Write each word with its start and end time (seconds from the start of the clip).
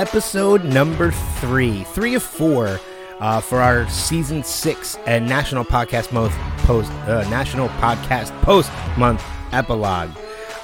episode 0.00 0.64
number 0.64 1.10
three, 1.10 1.84
three 1.84 2.14
of 2.14 2.22
four 2.22 2.80
uh, 3.18 3.38
for 3.38 3.60
our 3.60 3.86
season 3.90 4.42
six 4.42 4.96
and 5.06 5.28
National 5.28 5.62
Podcast 5.62 6.10
Month 6.10 6.32
post 6.64 6.90
uh, 7.06 7.28
National 7.28 7.68
Podcast 7.68 8.30
Post 8.40 8.70
Month 8.96 9.22
epilogue. 9.52 10.08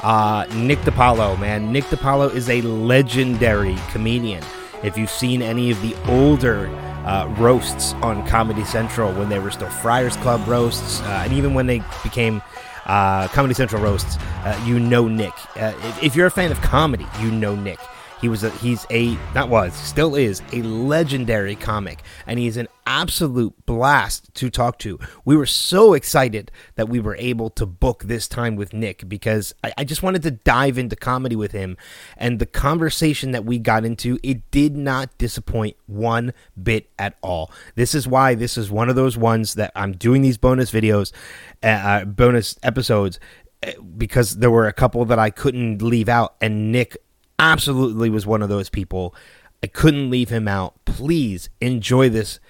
Uh, 0.03 0.47
Nick 0.55 0.79
DiPaolo, 0.79 1.39
man, 1.39 1.71
Nick 1.71 1.85
DiPaolo 1.85 2.35
is 2.35 2.49
a 2.49 2.63
legendary 2.63 3.77
comedian. 3.91 4.43
If 4.83 4.97
you've 4.97 5.11
seen 5.11 5.43
any 5.43 5.71
of 5.71 5.83
the 5.83 5.95
older 6.09 6.69
uh, 7.05 7.27
roasts 7.39 7.93
on 7.95 8.27
Comedy 8.27 8.65
Central 8.65 9.13
when 9.13 9.29
they 9.29 9.39
were 9.39 9.51
still 9.51 9.69
Friars 9.69 10.17
Club 10.17 10.49
roasts, 10.49 11.03
uh, 11.03 11.25
and 11.25 11.35
even 11.35 11.53
when 11.53 11.67
they 11.67 11.83
became 12.03 12.41
uh, 12.87 13.29
Comedy 13.29 13.53
Central 13.53 13.83
roasts, 13.83 14.17
uh, 14.47 14.59
you 14.65 14.81
know 14.81 15.09
Nick. 15.09 15.35
Uh, 15.57 15.75
if 16.03 16.17
you're 16.17 16.27
a 16.27 16.31
fan 16.31 16.51
of 16.51 16.59
comedy, 16.63 17.07
you 17.21 17.31
know 17.31 17.55
Nick. 17.55 17.79
He 18.21 18.31
was 18.31 18.45
a, 18.45 18.51
he's 18.51 18.87
a 18.91 19.15
that 19.35 19.51
was 19.51 19.75
still 19.75 20.15
is 20.15 20.41
a 20.53 20.63
legendary 20.63 21.55
comic, 21.55 22.03
and 22.27 22.39
he's 22.39 22.57
an 22.57 22.67
absolute 22.87 23.55
blast 23.67 24.33
to 24.37 24.49
talk 24.49 24.79
to. 24.79 24.99
We 25.27 25.37
were 25.37 25.45
so 25.45 25.93
excited 25.93 26.51
that 26.77 26.89
we 26.89 26.99
were 26.99 27.17
able 27.17 27.51
to 27.51 27.67
book 27.67 28.05
this 28.05 28.27
time 28.27 28.57
with 28.57 28.73
Nick 28.73 29.07
because 29.07 29.55
I, 29.63 29.73
I 29.79 29.85
just 29.85 30.03
wanted 30.03 30.23
to 30.23 30.31
dive 30.31 30.79
into 30.79 30.97
comedy 30.97 31.37
with 31.37 31.53
him, 31.53 31.77
and 32.17 32.39
the 32.39 32.47
conversation 32.47 33.33
that 33.33 33.45
we 33.45 33.59
got 33.59 33.85
into 33.85 34.19
it 34.23 34.51
did 34.51 34.77
not 34.77 35.17
disappoint 35.19 35.77
one 35.87 36.33
bit 36.61 36.89
at 36.99 37.19
all. 37.21 37.51
This 37.75 37.95
is 37.95 38.09
why 38.09 38.35
this 38.35 38.57
is 38.57 38.71
one 38.71 38.89
of 38.89 38.97
those 38.97 39.19
ones 39.19 39.55
that 39.55 39.73
I'm 39.77 39.93
doing 39.93 40.23
these 40.23 40.39
bonus 40.39 40.71
videos, 40.71 41.13
uh, 41.63 41.67
uh 41.67 42.05
bonus 42.07 42.59
episodes 42.63 43.21
uh, 43.63 43.73
because 43.97 44.39
there 44.39 44.51
were 44.51 44.69
a 44.69 44.73
couple 44.73 45.05
that 45.05 45.19
I 45.19 45.29
couldn't 45.29 45.83
leave 45.83 46.09
out, 46.09 46.37
and 46.41 46.73
Nick 46.73 46.97
absolutely 47.39 48.11
was 48.11 48.27
one 48.27 48.43
of 48.43 48.49
those 48.49 48.71
people. 48.71 49.15
I 49.63 49.67
couldn't 49.67 50.11
leave 50.11 50.29
him 50.29 50.47
out. 50.49 50.75
Please 50.85 51.49
enjoy 51.61 52.09
this 52.09 52.41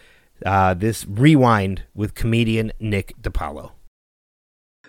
uh, 0.44 0.74
this 0.74 1.06
rewind 1.06 1.84
with 1.94 2.14
comedian 2.14 2.72
Nick 2.78 3.14
DiPaolo. 3.22 3.72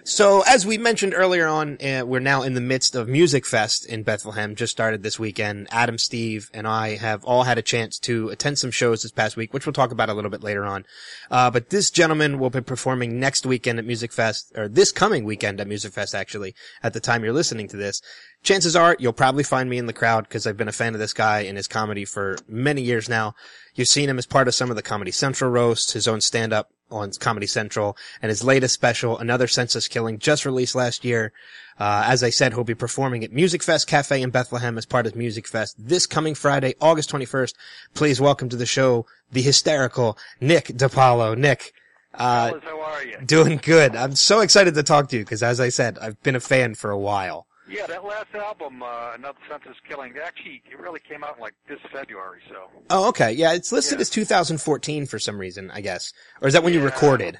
So, 0.07 0.41
as 0.47 0.65
we 0.65 0.77
mentioned 0.77 1.13
earlier 1.13 1.47
on, 1.47 1.79
uh, 1.81 2.05
we're 2.05 2.21
now 2.21 2.41
in 2.41 2.53
the 2.53 2.61
midst 2.61 2.95
of 2.95 3.09
Musikfest 3.09 3.85
in 3.85 4.03
Bethlehem. 4.03 4.55
Just 4.55 4.71
started 4.71 5.03
this 5.03 5.19
weekend. 5.19 5.67
Adam, 5.69 5.97
Steve, 5.97 6.49
and 6.53 6.65
I 6.65 6.95
have 6.95 7.25
all 7.25 7.43
had 7.43 7.57
a 7.57 7.61
chance 7.61 7.99
to 7.99 8.29
attend 8.29 8.57
some 8.57 8.71
shows 8.71 9.03
this 9.03 9.11
past 9.11 9.35
week, 9.35 9.53
which 9.53 9.65
we'll 9.65 9.73
talk 9.73 9.91
about 9.91 10.07
a 10.07 10.13
little 10.13 10.31
bit 10.31 10.41
later 10.41 10.63
on. 10.63 10.85
Uh, 11.29 11.51
but 11.51 11.71
this 11.71 11.91
gentleman 11.91 12.39
will 12.39 12.49
be 12.49 12.61
performing 12.61 13.19
next 13.19 13.45
weekend 13.45 13.79
at 13.79 13.85
Musikfest, 13.85 14.57
or 14.57 14.69
this 14.69 14.93
coming 14.93 15.25
weekend 15.25 15.59
at 15.59 15.67
Musikfest, 15.67 16.15
actually, 16.15 16.55
at 16.81 16.93
the 16.93 17.01
time 17.01 17.21
you're 17.21 17.33
listening 17.33 17.67
to 17.67 17.75
this. 17.75 18.01
Chances 18.43 18.77
are 18.77 18.95
you'll 18.99 19.11
probably 19.11 19.43
find 19.43 19.69
me 19.69 19.77
in 19.77 19.87
the 19.87 19.93
crowd 19.93 20.23
because 20.23 20.47
I've 20.47 20.55
been 20.55 20.69
a 20.69 20.71
fan 20.71 20.93
of 20.93 21.01
this 21.01 21.11
guy 21.11 21.41
and 21.41 21.57
his 21.57 21.67
comedy 21.67 22.05
for 22.05 22.37
many 22.47 22.81
years 22.81 23.09
now. 23.09 23.35
You've 23.75 23.89
seen 23.89 24.07
him 24.07 24.17
as 24.17 24.25
part 24.25 24.47
of 24.47 24.55
some 24.55 24.69
of 24.69 24.77
the 24.77 24.81
Comedy 24.81 25.11
Central 25.11 25.51
roasts, 25.51 25.91
his 25.91 26.07
own 26.07 26.21
stand-up 26.21 26.71
on 26.91 27.11
Comedy 27.19 27.47
Central, 27.47 27.97
and 28.21 28.29
his 28.29 28.43
latest 28.43 28.73
special, 28.73 29.17
Another 29.17 29.47
Senseless 29.47 29.87
Killing, 29.87 30.19
just 30.19 30.45
released 30.45 30.75
last 30.75 31.03
year. 31.03 31.31
Uh, 31.79 32.03
as 32.07 32.23
I 32.23 32.29
said, 32.29 32.53
he'll 32.53 32.63
be 32.63 32.73
performing 32.75 33.23
at 33.23 33.31
Musikfest 33.31 33.87
Cafe 33.87 34.21
in 34.21 34.31
Bethlehem 34.31 34.77
as 34.77 34.85
part 34.85 35.05
of 35.05 35.13
Musikfest 35.13 35.75
this 35.77 36.07
coming 36.07 36.33
Friday, 36.33 36.73
August 36.81 37.11
21st. 37.11 37.53
Please 37.93 38.19
welcome 38.19 38.49
to 38.49 38.55
the 38.55 38.65
show 38.65 39.05
the 39.31 39.41
hysterical 39.41 40.17
Nick 40.39 40.67
DiPaolo. 40.67 41.37
Nick, 41.37 41.73
uh, 42.13 42.53
how 42.63 42.81
are 42.81 43.03
you? 43.03 43.17
Doing 43.25 43.59
good. 43.61 43.95
I'm 43.95 44.15
so 44.15 44.39
excited 44.39 44.73
to 44.75 44.83
talk 44.83 45.09
to 45.09 45.17
you 45.17 45.23
because, 45.23 45.43
as 45.43 45.59
I 45.59 45.69
said, 45.69 45.99
I've 45.99 46.21
been 46.23 46.35
a 46.35 46.39
fan 46.39 46.75
for 46.75 46.91
a 46.91 46.97
while. 46.97 47.46
Yeah, 47.69 47.85
that 47.87 48.05
last 48.05 48.33
album, 48.33 48.81
uh, 48.81 49.13
Another 49.13 49.39
Senseless 49.49 49.77
Killing, 49.87 50.13
actually, 50.23 50.61
it 50.71 50.79
really 50.79 51.01
came 51.01 51.23
out 51.23 51.39
like 51.39 51.53
this 51.67 51.79
February, 51.91 52.39
so. 52.49 52.69
Oh, 52.89 53.09
okay. 53.09 53.31
Yeah, 53.31 53.53
it's 53.53 53.71
listed 53.71 53.97
yeah. 53.97 54.01
as 54.01 54.09
2014 54.09 55.05
for 55.05 55.19
some 55.19 55.37
reason, 55.37 55.69
I 55.71 55.81
guess. 55.81 56.13
Or 56.41 56.47
is 56.47 56.53
that 56.53 56.63
when 56.63 56.73
yeah. 56.73 56.79
you 56.79 56.85
recorded? 56.85 57.39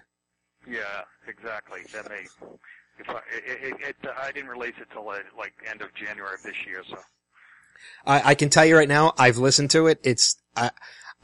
Yeah, 0.70 0.82
exactly. 1.28 1.82
That 1.94 2.10
may, 2.10 2.26
if 3.00 3.10
I, 3.10 3.20
it, 3.34 3.74
it, 3.74 3.96
it, 4.04 4.10
I 4.22 4.32
didn't 4.32 4.50
release 4.50 4.74
it 4.82 4.88
till 4.92 5.06
like, 5.06 5.26
like 5.38 5.54
end 5.70 5.82
of 5.82 5.94
January 5.96 6.34
of 6.34 6.44
this 6.44 6.66
year, 6.66 6.84
so. 6.90 6.98
I, 8.06 8.32
I 8.32 8.36
can 8.36 8.50
tell 8.50 8.66
you 8.66 8.76
right 8.76 8.90
now, 8.90 9.14
I've 9.18 9.38
listened 9.38 9.72
to 9.72 9.88
it. 9.88 10.00
It's, 10.04 10.36
I, 10.56 10.72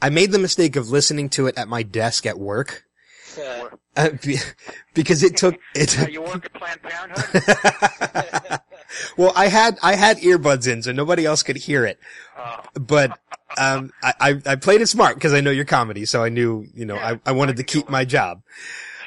I 0.00 0.08
made 0.08 0.32
the 0.32 0.38
mistake 0.38 0.76
of 0.76 0.90
listening 0.90 1.28
to 1.30 1.46
it 1.46 1.58
at 1.58 1.68
my 1.68 1.82
desk 1.82 2.24
at 2.24 2.38
work. 2.38 2.84
Uh, 3.96 4.10
because 4.94 5.22
it 5.22 5.36
took 5.36 5.56
it. 5.74 6.10
you 6.10 6.22
work 6.22 6.44
at 6.44 6.54
Planned 6.54 6.82
Parenthood. 6.82 8.60
well, 9.16 9.32
I 9.34 9.48
had 9.48 9.78
I 9.82 9.94
had 9.94 10.18
earbuds 10.18 10.70
in, 10.70 10.82
so 10.82 10.92
nobody 10.92 11.24
else 11.24 11.42
could 11.42 11.56
hear 11.56 11.84
it. 11.84 11.98
But 12.74 13.18
um, 13.58 13.92
I 14.02 14.40
I 14.46 14.56
played 14.56 14.80
it 14.80 14.88
smart 14.88 15.14
because 15.14 15.32
I 15.32 15.40
know 15.40 15.50
your 15.50 15.64
comedy, 15.64 16.04
so 16.04 16.22
I 16.22 16.28
knew 16.28 16.66
you 16.74 16.84
know 16.84 16.96
yeah, 16.96 17.16
I 17.24 17.30
I 17.30 17.32
wanted 17.32 17.56
to 17.56 17.64
keep 17.64 17.88
my 17.88 18.04
job. 18.04 18.42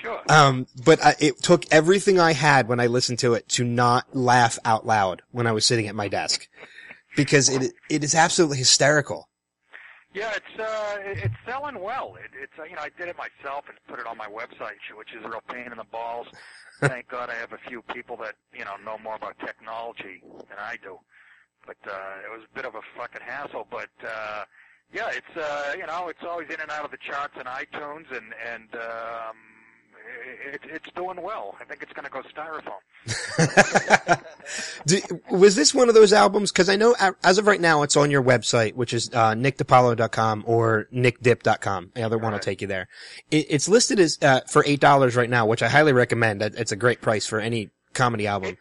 Sure. 0.02 0.22
Um, 0.30 0.68
but 0.86 1.04
I, 1.04 1.16
it 1.20 1.42
took 1.42 1.66
everything 1.72 2.20
I 2.20 2.34
had 2.34 2.68
when 2.68 2.80
I 2.80 2.88
listened 2.88 3.20
to 3.20 3.34
it 3.34 3.50
to 3.50 3.64
not 3.64 4.16
laugh 4.16 4.60
out 4.64 4.86
loud 4.86 5.22
when 5.32 5.48
I 5.48 5.52
was 5.52 5.66
sitting 5.66 5.88
at 5.88 5.96
my 5.96 6.08
desk, 6.08 6.48
because 7.16 7.50
it 7.50 7.74
it 7.90 8.04
is 8.04 8.16
absolutely 8.16 8.58
hysterical. 8.58 9.27
Yeah, 10.18 10.34
it's 10.36 10.60
uh, 10.60 10.98
it's 11.06 11.36
selling 11.46 11.80
well. 11.80 12.16
It, 12.16 12.32
it's 12.42 12.58
uh, 12.58 12.64
you 12.64 12.76
know 12.76 12.82
I 12.82 12.90
did 12.98 13.08
it 13.08 13.16
myself 13.18 13.66
and 13.70 13.78
put 13.88 14.00
it 14.00 14.08
on 14.08 14.18
my 14.18 14.26
website, 14.26 14.82
which 14.98 15.14
is 15.14 15.24
a 15.24 15.30
real 15.30 15.44
pain 15.48 15.72
in 15.72 15.78
the 15.78 15.84
balls. 15.92 16.26
Thank 16.82 17.08
God 17.08 17.30
I 17.30 17.36
have 17.36 17.54
a 17.54 17.60
few 17.70 17.84
people 17.84 18.18
that 18.18 18.34
you 18.52 18.66
know 18.66 18.78
know 18.84 18.98
more 18.98 19.16
about 19.16 19.38
technology 19.38 20.24
than 20.50 20.58
I 20.58 20.78
do. 20.82 20.98
But 21.68 21.78
uh, 21.86 22.26
it 22.26 22.32
was 22.36 22.48
a 22.52 22.56
bit 22.56 22.66
of 22.66 22.74
a 22.74 22.82
fucking 22.98 23.22
hassle. 23.22 23.68
But 23.70 23.92
uh, 24.04 24.46
yeah, 24.92 25.12
it's 25.12 25.38
uh, 25.38 25.74
you 25.78 25.86
know 25.86 26.08
it's 26.08 26.24
always 26.24 26.50
in 26.50 26.62
and 26.62 26.72
out 26.72 26.84
of 26.84 26.90
the 26.90 26.98
charts 26.98 27.36
on 27.38 27.46
iTunes 27.46 28.10
and 28.10 28.34
and 28.42 28.74
um, 28.74 29.38
it, 30.54 30.62
it's 30.64 30.92
doing 30.96 31.22
well. 31.22 31.56
I 31.60 31.64
think 31.66 31.82
it's 31.82 31.94
going 31.94 32.06
to 32.06 32.12
go 32.12 32.22
styrofoam. 32.22 32.82
was 35.32 35.56
this 35.56 35.74
one 35.74 35.90
of 35.90 35.96
those 35.96 36.14
albums? 36.14 36.52
Because 36.52 36.70
I 36.70 36.76
know 36.76 36.96
as 37.24 37.38
of 37.38 37.48
right 37.48 37.62
now, 37.62 37.84
it's 37.84 37.98
on 37.98 38.12
your 38.12 38.24
website, 38.24 38.74
which 38.76 38.94
is 38.94 39.10
uh, 39.14 39.34
nickdipaolo.com 39.34 40.44
or 40.48 40.88
nickdip.com. 40.94 41.92
The 41.96 42.04
other 42.04 42.18
one 42.18 42.34
will 42.34 42.40
take 42.40 42.62
you 42.62 42.68
there. 42.68 42.88
It, 43.32 43.48
it's 43.50 43.70
listed 43.70 44.00
as 44.00 44.18
uh, 44.22 44.42
for 44.50 44.64
eight 44.66 44.80
dollars 44.80 45.16
right 45.16 45.30
now, 45.30 45.46
which 45.46 45.62
I 45.62 45.70
highly 45.70 45.94
recommend. 45.94 46.42
It's 46.42 46.72
a 46.72 46.78
great 46.78 47.02
price 47.02 47.26
for 47.26 47.40
any 47.40 47.70
comedy 47.94 48.28
album. 48.28 48.58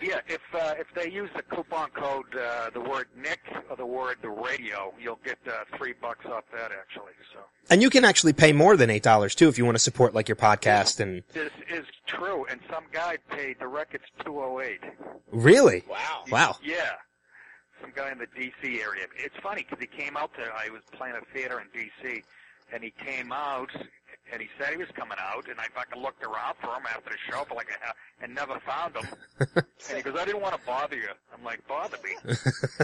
It, 0.00 0.08
yeah, 0.08 0.20
if 0.28 0.40
uh, 0.54 0.74
if 0.78 0.86
they 0.94 1.10
use 1.10 1.30
the 1.34 1.42
coupon 1.42 1.90
code, 1.90 2.34
uh, 2.36 2.70
the 2.70 2.80
word 2.80 3.08
Nick 3.16 3.40
or 3.68 3.76
the 3.76 3.86
word 3.86 4.16
the 4.22 4.30
radio, 4.30 4.92
you'll 5.00 5.20
get 5.24 5.38
uh, 5.46 5.64
three 5.76 5.94
bucks 6.00 6.26
off 6.26 6.44
that 6.52 6.72
actually. 6.72 7.12
So. 7.32 7.40
And 7.68 7.82
you 7.82 7.90
can 7.90 8.04
actually 8.04 8.32
pay 8.32 8.52
more 8.52 8.76
than 8.76 8.90
eight 8.90 9.02
dollars 9.02 9.34
too 9.34 9.48
if 9.48 9.58
you 9.58 9.64
want 9.64 9.76
to 9.76 9.82
support 9.82 10.14
like 10.14 10.28
your 10.28 10.36
podcast 10.36 11.00
and. 11.00 11.22
This 11.32 11.52
is 11.70 11.86
true, 12.06 12.46
and 12.50 12.60
some 12.70 12.84
guy 12.92 13.18
paid 13.30 13.58
the 13.60 13.68
record's 13.68 14.04
two 14.24 14.40
oh 14.40 14.60
eight. 14.60 14.80
Really? 15.30 15.84
Wow. 15.88 16.24
Wow. 16.30 16.56
Yeah. 16.62 16.92
Some 17.80 17.92
guy 17.94 18.10
in 18.12 18.18
the 18.18 18.26
D.C. 18.36 18.80
area. 18.82 19.06
It's 19.16 19.36
funny 19.42 19.64
because 19.68 19.78
he 19.80 19.86
came 19.86 20.16
out 20.16 20.34
to. 20.34 20.42
I 20.42 20.70
was 20.70 20.82
playing 20.92 21.14
a 21.16 21.34
theater 21.34 21.60
in 21.60 21.66
D.C. 21.72 22.22
and 22.72 22.82
he 22.82 22.90
came 22.90 23.32
out 23.32 23.70
and 24.32 24.40
he 24.40 24.48
said 24.58 24.70
he 24.70 24.76
was 24.76 24.88
coming 24.94 25.18
out, 25.20 25.48
and 25.48 25.58
I 25.58 25.66
fucking 25.74 26.00
looked 26.00 26.22
around 26.22 26.56
for 26.60 26.68
him 26.68 26.84
after 26.88 27.10
the 27.10 27.16
show 27.30 27.44
for 27.44 27.54
like 27.54 27.68
a 27.68 27.84
half, 27.84 27.94
and 28.22 28.34
never 28.34 28.58
found 28.60 28.96
him. 28.96 29.06
and 29.56 29.96
he 29.96 30.02
goes, 30.02 30.16
I 30.18 30.24
didn't 30.24 30.42
want 30.42 30.54
to 30.58 30.66
bother 30.66 30.96
you. 30.96 31.08
I'm 31.34 31.44
like, 31.44 31.66
bother 31.66 31.96
me? 32.04 32.34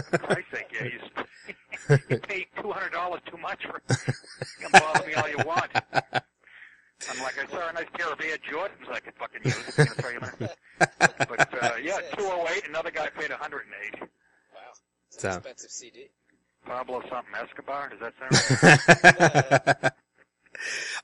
for 0.09 0.17
Christ's 0.17 0.51
sake, 0.51 0.67
yeah, 0.73 0.85
you, 0.85 1.97
you 2.09 2.17
paid 2.19 2.47
two 2.61 2.71
hundred 2.71 2.91
dollars 2.91 3.21
too 3.29 3.37
much 3.37 3.65
for. 3.65 3.81
You 3.89 4.69
can 4.69 4.81
bother 4.81 5.07
me 5.07 5.13
all 5.13 5.29
you 5.29 5.37
want. 5.45 5.71
I'm 7.09 7.21
like, 7.21 7.37
I 7.37 7.45
saw 7.49 7.69
a 7.69 7.73
nice 7.73 7.85
pair 7.93 8.11
of 8.11 8.19
Air 8.21 8.37
Jordans 8.51 8.91
I 8.91 8.99
could 8.99 9.13
fucking 9.15 9.41
use. 9.43 9.75
but 11.27 11.63
uh, 11.63 11.75
yeah, 11.81 11.99
two 12.15 12.23
oh 12.23 12.47
eight. 12.55 12.67
Another 12.67 12.91
guy 12.91 13.07
paid 13.09 13.31
a 13.31 13.37
hundred 13.37 13.65
and 13.65 13.73
eight. 13.85 14.01
Wow, 14.01 14.07
it's 15.07 15.23
an 15.23 15.31
so. 15.31 15.37
expensive 15.37 15.71
CD. 15.71 16.09
Pablo 16.65 17.01
something 17.09 17.33
Escobar. 17.33 17.89
Does 17.89 17.99
that 17.99 18.13
sound 18.19 19.83
right? 19.83 19.91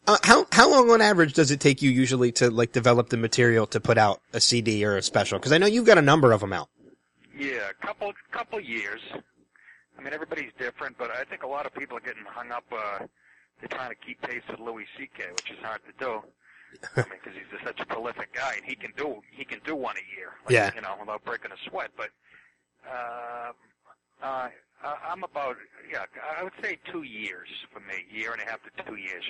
Uh, 0.07 0.17
how 0.23 0.47
how 0.51 0.69
long 0.69 0.89
on 0.89 1.01
average 1.01 1.33
does 1.33 1.51
it 1.51 1.59
take 1.59 1.81
you 1.81 1.89
usually 1.89 2.31
to 2.33 2.49
like 2.49 2.71
develop 2.71 3.09
the 3.09 3.17
material 3.17 3.65
to 3.67 3.79
put 3.79 3.97
out 3.97 4.21
a 4.33 4.41
CD 4.41 4.83
or 4.85 4.97
a 4.97 5.01
special? 5.01 5.39
Because 5.39 5.51
I 5.51 5.57
know 5.57 5.67
you've 5.67 5.85
got 5.85 5.97
a 5.97 6.01
number 6.01 6.31
of 6.31 6.41
them 6.41 6.53
out. 6.53 6.69
Yeah, 7.37 7.69
a 7.69 7.85
couple 7.85 8.13
couple 8.31 8.59
years. 8.59 9.01
I 9.97 10.01
mean, 10.01 10.13
everybody's 10.13 10.51
different, 10.57 10.97
but 10.97 11.11
I 11.11 11.23
think 11.23 11.43
a 11.43 11.47
lot 11.47 11.65
of 11.65 11.73
people 11.73 11.97
are 11.97 12.01
getting 12.01 12.25
hung 12.25 12.51
up. 12.51 12.65
Uh, 12.71 13.05
they're 13.59 13.69
trying 13.69 13.89
to 13.89 13.95
keep 13.95 14.21
pace 14.21 14.41
with 14.49 14.59
Louis 14.59 14.85
C.K., 14.97 15.23
which 15.31 15.51
is 15.51 15.57
hard 15.63 15.81
to 15.85 15.93
do. 16.03 16.21
I 16.95 17.01
mean, 17.01 17.19
because 17.23 17.33
he's 17.33 17.59
such 17.63 17.79
a 17.79 17.85
prolific 17.85 18.33
guy, 18.33 18.55
and 18.55 18.65
he 18.65 18.75
can 18.75 18.91
do 18.97 19.21
he 19.31 19.45
can 19.45 19.59
do 19.65 19.75
one 19.75 19.95
a 19.95 20.15
year. 20.15 20.31
Like, 20.45 20.53
yeah. 20.53 20.71
You 20.75 20.81
know, 20.81 20.95
without 20.99 21.23
breaking 21.23 21.51
a 21.51 21.69
sweat. 21.69 21.91
But 21.95 22.09
uh, 22.89 23.51
uh, 24.21 24.49
I'm 24.83 25.23
about 25.23 25.57
yeah, 25.91 26.05
I 26.37 26.43
would 26.43 26.53
say 26.61 26.77
two 26.91 27.03
years 27.03 27.47
for 27.71 27.79
me, 27.79 28.05
year 28.11 28.31
and 28.31 28.41
a 28.41 28.45
half 28.45 28.59
to 28.63 28.83
two 28.83 28.95
years 28.95 29.23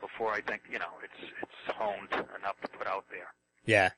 before 0.00 0.32
I 0.32 0.40
think 0.40 0.62
you 0.70 0.78
know 0.78 0.92
it's 1.02 1.32
it's 1.42 1.76
honed 1.76 2.12
enough 2.12 2.60
to 2.62 2.68
put 2.76 2.86
out 2.86 3.04
there. 3.10 3.34
Yeah. 3.64 3.90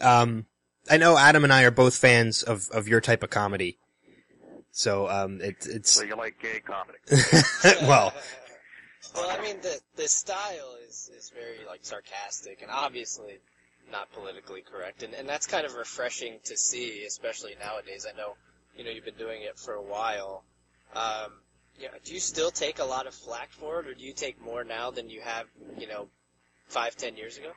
Um, 0.00 0.46
I 0.90 0.96
know 0.96 1.16
Adam 1.16 1.44
and 1.44 1.52
I 1.52 1.62
are 1.62 1.70
both 1.70 1.96
fans 1.96 2.42
of 2.42 2.68
of 2.70 2.88
your 2.88 3.00
type 3.00 3.22
of 3.22 3.30
comedy. 3.30 3.78
So 4.72 5.08
um, 5.08 5.40
it's 5.42 5.66
it's 5.66 5.90
So 5.92 6.02
you 6.02 6.16
like 6.16 6.40
gay 6.40 6.60
comedy? 6.60 6.98
well, 7.86 8.12
Well, 9.14 9.30
I 9.30 9.42
mean, 9.42 9.60
the 9.60 9.78
the 9.96 10.08
style 10.08 10.76
is 10.88 11.10
is 11.16 11.30
very 11.34 11.66
like 11.66 11.80
sarcastic 11.82 12.62
and 12.62 12.70
obviously 12.70 13.38
not 13.90 14.10
politically 14.12 14.62
correct, 14.62 15.02
and 15.02 15.14
and 15.14 15.28
that's 15.28 15.46
kind 15.46 15.66
of 15.66 15.74
refreshing 15.74 16.38
to 16.44 16.56
see, 16.56 17.04
especially 17.04 17.54
nowadays. 17.60 18.06
I 18.10 18.16
know, 18.16 18.36
you 18.76 18.84
know, 18.84 18.90
you've 18.90 19.04
been 19.04 19.14
doing 19.14 19.42
it 19.42 19.58
for 19.58 19.74
a 19.74 19.82
while. 19.82 20.44
Um, 20.94 21.32
yeah, 21.78 21.88
do 22.04 22.14
you 22.14 22.20
still 22.20 22.50
take 22.50 22.78
a 22.78 22.84
lot 22.84 23.06
of 23.06 23.14
flack 23.14 23.50
for 23.50 23.80
it, 23.80 23.86
or 23.86 23.94
do 23.94 24.04
you 24.04 24.12
take 24.12 24.40
more 24.40 24.64
now 24.64 24.90
than 24.90 25.08
you 25.08 25.20
have, 25.22 25.46
you 25.78 25.86
know, 25.86 26.08
five, 26.68 26.96
ten 26.96 27.16
years 27.16 27.38
ago? 27.38 27.52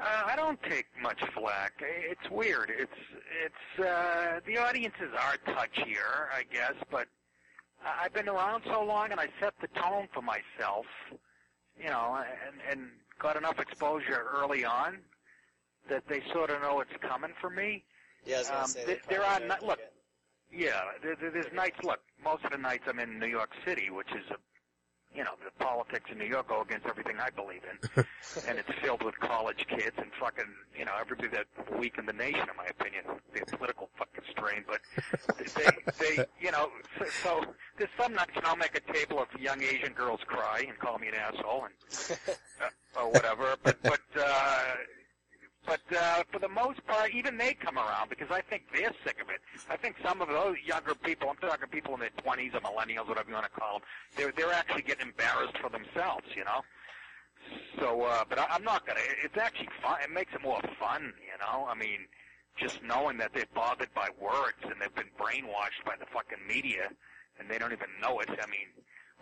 Uh, 0.00 0.22
I 0.26 0.34
don't 0.34 0.60
take 0.64 0.86
much 1.00 1.20
flack. 1.32 1.74
It's 1.80 2.28
weird. 2.30 2.70
It's 2.76 2.90
it's 3.44 3.84
uh, 3.86 4.40
the 4.44 4.58
audiences 4.58 5.10
are 5.16 5.36
touchier, 5.46 6.28
I 6.34 6.42
guess, 6.52 6.74
but 6.90 7.06
I've 7.84 8.12
been 8.12 8.28
around 8.28 8.64
so 8.66 8.82
long 8.84 9.12
and 9.12 9.20
I 9.20 9.28
set 9.40 9.54
the 9.60 9.68
tone 9.68 10.08
for 10.12 10.20
myself, 10.22 10.86
you 11.80 11.88
know, 11.88 12.16
and 12.48 12.56
and 12.68 12.90
got 13.20 13.36
enough 13.36 13.60
exposure 13.60 14.26
early 14.34 14.64
on 14.64 14.98
that 15.88 16.02
they 16.08 16.20
sort 16.32 16.50
of 16.50 16.60
know 16.60 16.80
it's 16.80 16.96
coming 17.00 17.32
for 17.40 17.50
me. 17.50 17.84
Yeah, 18.26 18.40
Um, 18.40 18.66
say 18.66 18.84
th- 18.86 19.00
there 19.08 19.22
are 19.22 19.38
know 19.38 19.46
not- 19.46 19.62
look, 19.64 19.78
get- 19.78 19.93
Yeah, 20.54 20.80
there, 21.02 21.16
there- 21.16 21.30
there's 21.30 21.52
nights. 21.52 21.78
Look, 21.82 22.00
most 22.22 22.44
of 22.44 22.50
the 22.52 22.58
nights 22.58 22.84
I'm 22.86 22.98
in 23.00 23.18
New 23.18 23.26
York 23.26 23.50
City, 23.64 23.90
which 23.90 24.10
is 24.12 24.24
a, 24.30 24.36
you 25.16 25.22
know, 25.24 25.32
the 25.44 25.50
politics 25.64 26.10
in 26.10 26.18
New 26.18 26.24
York 26.26 26.48
go 26.48 26.60
against 26.62 26.86
everything 26.86 27.16
I 27.20 27.30
believe 27.30 27.62
in, 27.70 28.04
and 28.48 28.58
it's 28.58 28.72
filled 28.80 29.02
with 29.02 29.18
college 29.20 29.64
kids 29.68 29.96
and 29.96 30.10
fucking, 30.20 30.44
you 30.76 30.84
know, 30.84 30.92
everybody 31.00 31.28
that 31.28 31.46
weak 31.78 31.94
in 31.98 32.06
the 32.06 32.12
nation, 32.12 32.40
in 32.48 32.56
my 32.56 32.66
opinion, 32.66 33.04
the 33.32 33.40
political 33.56 33.90
fucking 33.96 34.24
strain. 34.30 34.64
But 34.66 34.80
they, 35.56 35.70
they, 35.98 36.24
you 36.40 36.50
know, 36.50 36.70
so, 36.98 37.04
so 37.22 37.44
there's 37.78 37.90
some 38.00 38.14
nights 38.14 38.32
I'll 38.44 38.56
make 38.56 38.76
a 38.76 38.92
table 38.92 39.20
of 39.20 39.28
young 39.40 39.62
Asian 39.62 39.92
girls 39.92 40.20
cry 40.26 40.64
and 40.68 40.78
call 40.78 40.98
me 40.98 41.08
an 41.08 41.14
asshole 41.14 41.66
and 41.66 42.18
uh, 42.62 43.00
or 43.00 43.10
whatever. 43.10 43.56
But 43.62 43.80
but 43.82 44.00
uh, 44.18 44.62
but 45.66 45.80
uh, 45.96 46.22
for 46.30 46.38
the 46.38 46.48
most 46.48 46.84
part, 46.86 47.14
even 47.14 47.36
they 47.36 47.54
come 47.54 47.78
around 47.78 48.10
because 48.10 48.28
I 48.30 48.40
think 48.42 48.64
they're 48.72 48.92
sick 49.04 49.20
of 49.20 49.30
it. 49.30 49.40
I 49.70 49.76
think 49.76 49.96
some 50.04 50.20
of 50.20 50.28
those 50.28 50.56
younger 50.64 50.94
people, 50.94 51.30
I'm 51.30 51.36
talking 51.36 51.68
people 51.68 51.94
in 51.94 52.00
their 52.00 52.10
20s 52.24 52.54
or 52.54 52.60
millennials, 52.60 53.08
whatever 53.08 53.28
you 53.28 53.34
want 53.34 53.46
to 53.46 53.60
call 53.60 53.78
them, 53.78 53.88
they're 54.16 54.32
they're 54.36 54.52
actually 54.52 54.82
getting 54.82 55.08
embarrassed 55.08 55.56
for 55.58 55.70
themselves, 55.70 56.26
you 56.36 56.44
know. 56.44 56.60
So, 57.78 58.02
uh, 58.02 58.24
but 58.28 58.38
I, 58.38 58.46
I'm 58.50 58.64
not 58.64 58.86
gonna. 58.86 59.00
It's 59.22 59.36
actually 59.36 59.68
fun. 59.82 60.00
It 60.02 60.10
makes 60.10 60.32
it 60.34 60.42
more 60.42 60.60
fun, 60.78 61.12
you 61.20 61.38
know. 61.40 61.66
I 61.68 61.74
mean, 61.74 62.00
just 62.56 62.82
knowing 62.82 63.18
that 63.18 63.32
they're 63.34 63.46
bothered 63.54 63.92
by 63.94 64.08
words 64.20 64.58
and 64.62 64.74
they've 64.80 64.94
been 64.94 65.10
brainwashed 65.18 65.84
by 65.84 65.94
the 65.98 66.06
fucking 66.06 66.46
media 66.46 66.88
and 67.38 67.50
they 67.50 67.58
don't 67.58 67.72
even 67.72 67.88
know 68.00 68.20
it. 68.20 68.28
I 68.30 68.46
mean, 68.46 68.68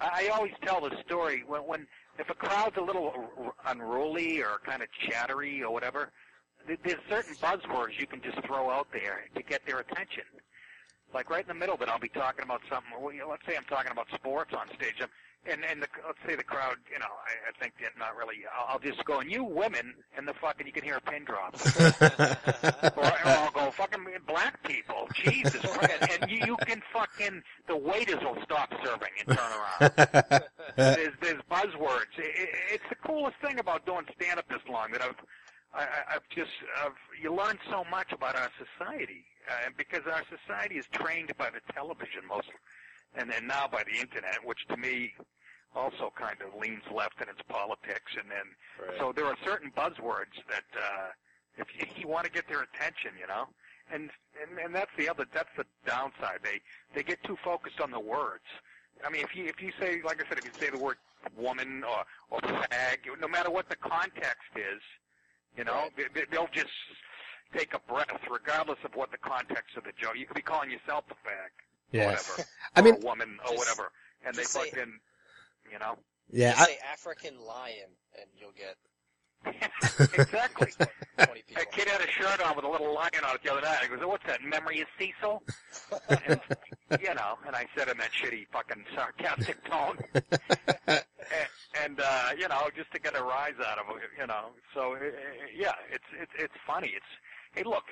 I, 0.01 0.27
I 0.27 0.29
always 0.29 0.53
tell 0.63 0.81
the 0.81 0.97
story 1.05 1.45
when 1.47 1.63
when 1.63 1.87
if 2.19 2.29
a 2.29 2.35
crowd's 2.35 2.77
a 2.77 2.83
little 2.83 3.31
unruly 3.67 4.43
or 4.43 4.61
kind 4.67 4.83
of 4.83 4.89
chattery 4.93 5.63
or 5.63 5.73
whatever, 5.73 6.13
there's 6.67 7.01
certain 7.09 7.35
buzzwords 7.37 7.99
you 7.99 8.07
can 8.07 8.21
just 8.21 8.39
throw 8.47 8.71
out 8.71 8.89
there 8.93 9.25
to 9.35 9.43
get 9.43 9.65
their 9.67 9.81
attention. 9.81 10.25
Like 11.15 11.29
right 11.29 11.43
in 11.43 11.49
the 11.49 11.55
middle 11.55 11.75
of 11.75 11.83
it, 11.83 11.89
I'll 11.89 11.99
be 11.99 12.09
talking 12.09 12.45
about 12.45 12.63
something. 12.71 12.91
Well, 12.99 13.13
you 13.13 13.21
know, 13.21 13.29
let's 13.29 13.45
say 13.47 13.57
I'm 13.57 13.65
talking 13.65 13.93
about 13.93 14.07
sports 14.15 14.55
on 14.59 14.67
stage, 14.69 15.01
um, 15.03 15.09
and 15.45 15.63
and 15.65 15.83
the, 15.83 15.89
let's 16.07 16.19
say 16.27 16.37
the 16.37 16.45
crowd, 16.45 16.77
you 16.91 16.99
know, 16.99 17.05
I, 17.05 17.51
I 17.51 17.63
think 17.63 17.75
that 17.83 17.99
not 17.99 18.17
really. 18.17 18.37
I'll, 18.57 18.75
I'll 18.75 18.79
just 18.79 19.05
go, 19.05 19.21
and 19.21 19.31
you 19.31 19.45
women, 19.45 19.95
and 20.17 20.27
the 20.27 20.33
fucking, 20.33 20.67
you 20.67 20.73
can 20.73 20.85
hear 20.85 20.97
a 20.97 21.01
pin 21.03 21.25
drop, 21.25 21.55
or, 22.97 23.03
or 23.03 23.13
I'll 23.27 23.51
go, 23.51 23.71
fucking 23.73 24.07
black 24.27 24.63
people, 24.63 25.07
Jesus 25.15 25.61
Christ, 25.61 26.19
and 26.23 26.31
you, 26.31 26.39
you 26.47 26.57
can 26.65 26.81
fucking, 26.95 27.43
the 27.69 27.77
waiters 27.77 28.21
will 28.23 28.39
stop 28.43 28.73
serving 28.83 29.13
and 29.27 29.37
turn 29.37 29.51
around 29.53 30.43
there's 30.77 31.13
there's 31.21 31.43
buzzwords. 31.51 32.17
It, 32.17 32.33
it, 32.37 32.49
it's 32.73 32.85
the 32.89 32.97
coolest 33.07 33.37
thing 33.45 33.59
about 33.59 33.85
doing 33.85 34.07
stand 34.19 34.39
up 34.39 34.49
this 34.49 34.63
long 34.71 34.93
that 34.93 35.03
I've 35.03 35.17
I, 35.75 35.87
I've 36.15 36.29
just 36.29 36.51
I've, 36.85 36.93
you 37.21 37.35
learn 37.35 37.59
so 37.71 37.85
much 37.91 38.13
about 38.13 38.37
our 38.37 38.51
society, 38.59 39.25
uh, 39.51 39.67
and 39.67 39.77
because 39.77 40.03
our 40.07 40.23
society 40.29 40.77
is 40.77 40.87
trained 40.93 41.33
by 41.39 41.51
the 41.51 41.61
television 41.73 42.23
mostly, 42.29 42.55
and 43.15 43.31
then 43.31 43.47
now 43.47 43.67
by 43.69 43.83
the 43.85 43.99
internet, 43.99 44.45
which 44.45 44.67
to 44.69 44.77
me 44.77 45.15
also 45.75 46.13
kind 46.15 46.37
of 46.43 46.61
leans 46.61 46.83
left 46.95 47.21
in 47.23 47.29
its 47.29 47.41
politics, 47.49 48.13
and 48.21 48.31
then 48.31 48.47
Right. 48.79 48.99
so 48.99 49.13
there 49.13 49.25
are 49.27 49.37
certain 49.45 49.71
buzzwords 49.71 50.37
that 50.49 50.65
uh, 50.77 51.09
if 51.57 51.69
you, 51.79 51.87
you 52.03 52.09
want 52.09 52.27
to 52.27 52.31
get 52.31 52.47
their 52.49 52.63
attention, 52.63 53.13
you 53.19 53.27
know, 53.27 53.49
and, 53.91 54.11
and 54.41 54.59
and 54.59 54.75
that's 54.75 54.91
the 54.99 55.09
other 55.09 55.27
that's 55.33 55.55
the 55.57 55.65
downside. 55.87 56.41
They 56.43 56.61
they 56.95 57.03
get 57.03 57.23
too 57.25 57.39
focused 57.43 57.81
on 57.81 57.91
the 57.91 58.01
words. 58.01 58.45
I 59.05 59.11
mean, 59.11 59.23
if 59.23 59.35
you 59.35 59.47
if 59.47 59.63
you 59.63 59.73
say 59.81 60.03
like 60.05 60.23
I 60.23 60.29
said, 60.29 60.39
if 60.39 60.45
you 60.45 60.51
say 60.61 60.71
the 60.71 60.79
word 60.79 60.99
woman 61.37 61.83
or 61.85 62.05
or 62.31 62.41
fag, 62.41 62.99
no 63.21 63.29
matter 63.29 63.51
what 63.51 63.69
the 63.69 63.77
context 63.77 64.53
is, 64.57 64.83
you 65.57 65.65
know, 65.65 65.73
Right. 65.75 65.97
they, 65.97 66.05
they- 66.21 66.27
they'll 66.31 66.49
just 66.53 66.71
take 67.55 67.75
a 67.75 67.79
breath, 67.93 68.09
regardless 68.31 68.79
of 68.85 68.95
what 68.95 69.11
the 69.11 69.19
context 69.19 69.77
of 69.77 69.85
the 69.85 69.93
joke. 70.01 70.17
You 70.17 70.27
could 70.27 70.37
be 70.37 70.43
calling 70.43 70.71
yourself 70.71 71.05
a 71.11 71.15
fag, 71.15 71.53
or 71.93 71.99
yeah. 71.99 72.07
whatever, 72.07 72.45
I 72.77 72.81
or 72.81 72.83
mean, 72.85 72.95
a 72.95 73.07
woman 73.07 73.39
or 73.45 73.49
just- 73.55 73.59
whatever, 73.59 73.93
and 74.25 74.35
they 74.35 74.43
just 74.43 74.53
say- 74.53 74.71
fucking, 74.71 74.99
you 75.71 75.79
know, 75.79 75.97
yeah. 76.31 76.51
Just 76.53 76.63
I, 76.63 76.65
say 76.67 76.79
African 76.93 77.35
lion, 77.47 77.91
and 78.19 78.27
you'll 78.39 78.53
get 78.57 78.77
exactly. 80.19 80.69
20 81.19 81.43
people. 81.47 81.63
A 81.63 81.67
kid 81.67 81.89
had 81.89 82.01
a 82.01 82.07
shirt 82.11 82.41
on 82.43 82.55
with 82.57 82.65
a 82.65 82.69
little 82.69 82.95
lion 82.95 83.11
on 83.29 83.35
it 83.35 83.43
the 83.43 83.53
other 83.53 83.61
night. 83.61 83.79
He 83.83 83.89
goes, 83.89 83.99
"What's 84.07 84.25
that? 84.27 84.43
Memory 84.43 84.81
of 84.81 84.87
Cecil?" 84.99 85.43
and, 86.29 86.41
you 87.01 87.13
know, 87.15 87.39
and 87.47 87.55
I 87.57 87.67
said 87.77 87.89
in 87.89 87.97
that 87.99 88.11
shitty 88.13 88.47
fucking 88.53 88.85
sarcastic 88.95 89.63
tone, 89.69 89.99
and, 90.87 91.03
and 91.81 92.01
uh, 92.01 92.31
you 92.39 92.49
know, 92.49 92.69
just 92.77 92.93
to 92.93 93.01
get 93.01 93.19
a 93.19 93.23
rise 93.23 93.55
out 93.65 93.79
of 93.79 93.97
it, 93.97 94.03
you 94.19 94.27
know. 94.27 94.51
So 94.75 94.95
uh, 94.95 94.99
yeah, 95.55 95.73
it's 95.91 96.05
it's 96.21 96.33
it's 96.39 96.55
funny. 96.67 96.93
It's 96.95 97.07
hey, 97.55 97.63
look, 97.65 97.85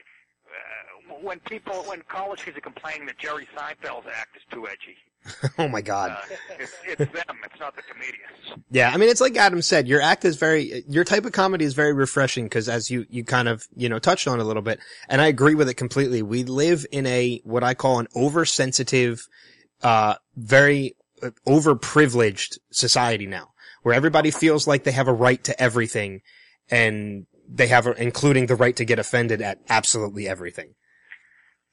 uh, 0.47 1.15
when 1.23 1.41
people 1.41 1.83
when 1.85 2.03
college 2.09 2.45
kids 2.45 2.57
are 2.57 2.63
complaining 2.63 3.07
that 3.07 3.19
Jerry 3.19 3.49
Seinfeld's 3.57 4.07
act 4.13 4.37
is 4.37 4.43
too 4.51 4.67
edgy, 4.69 4.97
oh 5.59 5.69
my 5.69 5.81
God. 5.81 6.11
uh, 6.11 6.37
it's 6.59 6.75
it's 6.85 7.13
them. 7.13 7.37
It's 7.45 7.61
not 7.61 7.77
the 7.77 7.83
comedians. 7.83 8.65
Yeah, 8.71 8.91
I 8.93 8.97
mean, 8.97 9.09
it's 9.09 9.21
like 9.21 9.37
Adam 9.37 9.63
said, 9.63 9.89
your 9.89 10.01
act 10.01 10.25
is 10.25 10.37
very, 10.37 10.85
your 10.89 11.05
type 11.05 11.25
of 11.25 11.33
comedy 11.33 11.65
is 11.65 11.75
very 11.75 11.93
refreshing 11.93 12.45
because 12.45 12.69
as 12.69 12.91
you, 12.91 13.07
you 13.11 13.25
kind 13.25 13.49
of, 13.49 13.67
you 13.77 13.89
know, 13.89 13.99
touched 13.99 14.29
on 14.29 14.41
a 14.41 14.45
little 14.45 14.63
bit, 14.63 14.81
and 15.09 15.21
I 15.21 15.27
agree 15.27 15.55
with 15.55 15.69
it 15.69 15.75
completely. 15.75 16.23
We 16.23 16.45
live 16.45 16.87
in 16.91 17.07
a, 17.07 17.41
what 17.45 17.65
I 17.65 17.75
call 17.75 17.99
an 17.99 18.09
oversensitive, 18.15 19.27
uh, 19.83 20.15
very 20.37 20.97
uh, 21.23 21.31
overprivileged 21.47 22.59
society 22.71 23.27
now 23.27 23.50
where 23.83 23.95
everybody 23.95 24.31
feels 24.31 24.67
like 24.67 24.85
they 24.85 24.93
have 24.93 25.09
a 25.09 25.13
right 25.13 25.43
to 25.45 25.61
everything 25.61 26.21
and 26.71 27.27
they 27.49 27.67
have, 27.67 27.87
a, 27.87 28.01
including 28.03 28.47
the 28.47 28.55
right 28.57 28.77
to 28.77 28.85
get 28.85 28.99
offended 28.99 29.41
at 29.43 29.59
absolutely 29.69 30.29
everything. 30.29 30.75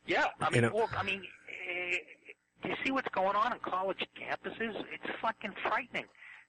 Yeah, 0.06 0.26
I 0.40 0.46
You 0.48 0.52
mean, 0.54 0.62
know- 0.64 0.78
look, 0.78 0.98
I 0.98 1.04
mean, 1.04 1.22
eh, 1.22 1.98
do 2.64 2.70
you 2.70 2.76
see 2.84 2.92
what's 2.92 3.10
going 3.10 3.36
on 3.36 3.52
on 3.54 3.60
college 3.60 4.06
campuses? 4.20 4.74
It's 4.92 5.20
fucking 5.22 5.54
frightening. 5.64 6.06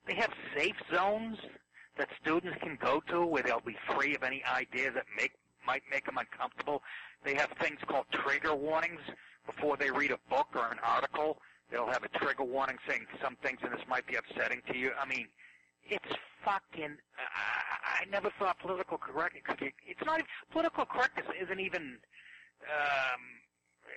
They 0.06 0.14
have 0.14 0.30
safe 0.56 0.76
zones 0.94 1.36
that 1.98 2.08
students 2.22 2.56
can 2.62 2.78
go 2.80 3.02
to 3.10 3.26
where 3.26 3.42
they'll 3.42 3.60
be 3.60 3.76
free 3.94 4.14
of 4.14 4.22
any 4.22 4.42
ideas 4.44 4.94
that 4.94 5.04
make 5.16 5.32
might 5.66 5.82
make 5.90 6.06
them 6.06 6.16
uncomfortable. 6.16 6.82
They 7.24 7.34
have 7.34 7.50
things 7.60 7.78
called 7.86 8.06
trigger 8.12 8.54
warnings 8.54 9.00
before 9.44 9.76
they 9.76 9.90
read 9.90 10.12
a 10.12 10.18
book 10.30 10.46
or 10.54 10.66
an 10.70 10.78
article. 10.82 11.42
They'll 11.70 11.88
have 11.90 12.04
a 12.04 12.08
trigger 12.18 12.44
warning 12.44 12.78
saying 12.88 13.04
some 13.22 13.36
things 13.42 13.58
in 13.62 13.70
this 13.72 13.82
might 13.86 14.06
be 14.06 14.14
upsetting 14.14 14.62
to 14.72 14.78
you. 14.78 14.92
I 14.98 15.04
mean, 15.06 15.26
it's 15.88 16.14
fucking. 16.44 16.96
I, 17.18 18.02
I 18.02 18.10
never 18.10 18.30
thought 18.38 18.58
political 18.60 18.98
correctness. 18.98 19.42
It's 19.86 20.04
not 20.04 20.20
political 20.50 20.84
correctness. 20.84 21.26
Isn't 21.42 21.60
even. 21.60 21.98
Um, 22.62 23.20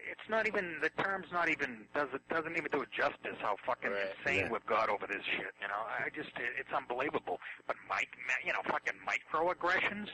it's 0.09 0.29
not 0.29 0.47
even 0.47 0.75
the 0.81 0.89
term's 1.03 1.27
not 1.31 1.49
even 1.49 1.85
does 1.93 2.07
it 2.13 2.21
doesn't 2.29 2.57
even 2.57 2.71
do 2.71 2.81
it 2.81 2.89
justice 2.91 3.37
how 3.39 3.55
fucking 3.65 3.91
Right, 3.91 4.07
insane 4.25 4.45
yeah. 4.45 4.51
we've 4.51 4.65
got 4.65 4.89
over 4.89 5.05
this 5.07 5.23
shit. 5.23 5.53
You 5.61 5.67
know, 5.67 5.81
I 5.87 6.09
just 6.15 6.29
it, 6.37 6.51
it's 6.59 6.71
unbelievable. 6.75 7.39
But 7.67 7.75
Mike, 7.89 8.09
you 8.45 8.53
know, 8.53 8.59
fucking 8.65 8.93
microaggressions, 9.05 10.07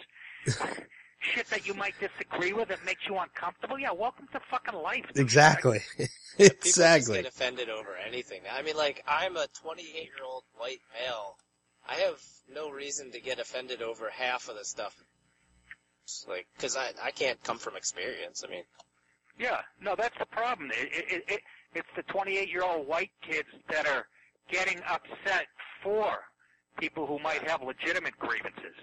shit 1.20 1.48
that 1.50 1.68
you 1.68 1.74
might 1.74 1.94
disagree 2.00 2.54
with 2.54 2.70
that 2.70 2.84
makes 2.86 3.08
you 3.08 3.18
uncomfortable. 3.18 3.80
Yeah, 3.80 3.92
welcome 3.92 4.28
to 4.34 4.40
fucking 4.50 4.80
life. 4.80 5.06
douchebag. 5.14 5.18
Exactly. 5.22 5.80
People 5.98 6.56
just 6.62 6.68
exactly. 6.68 7.16
get 7.16 7.26
offended 7.26 7.70
over 7.70 7.96
anything. 8.08 8.42
I 8.52 8.62
mean, 8.62 8.78
like, 8.78 9.04
I'm 9.08 9.38
a 9.38 9.48
28 9.60 9.84
year 9.96 10.12
old 10.24 10.44
white 10.56 10.82
male. 10.94 11.38
I 11.88 11.96
have 11.96 12.22
no 12.54 12.70
reason 12.70 13.12
to 13.12 13.20
get 13.20 13.40
offended 13.40 13.82
over 13.82 14.10
half 14.10 14.50
of 14.50 14.56
the 14.58 14.66
stuff. 14.66 14.96
It's 16.04 16.26
like, 16.28 16.48
cause 16.60 16.78
I, 16.78 16.92
I 17.04 17.12
can't 17.12 17.42
come 17.44 17.58
from 17.58 17.76
experience. 17.76 18.44
I 18.46 18.50
mean, 18.50 18.64
Yeah, 19.38 19.62
no, 19.82 19.96
that's 19.96 20.18
the 20.18 20.26
problem. 20.26 20.72
It, 20.72 20.90
it, 20.92 21.24
it, 21.28 21.42
it's 21.76 21.90
the 21.96 22.04
28-year-old 22.04 22.88
white 22.88 23.12
kids 23.22 23.50
that 23.70 23.88
are 23.88 24.08
getting 24.50 24.80
upset 24.90 25.48
for 25.84 26.18
people 26.80 27.06
who 27.06 27.20
might 27.20 27.44
have 27.48 27.62
legitimate 27.62 28.18
grievances. 28.18 28.76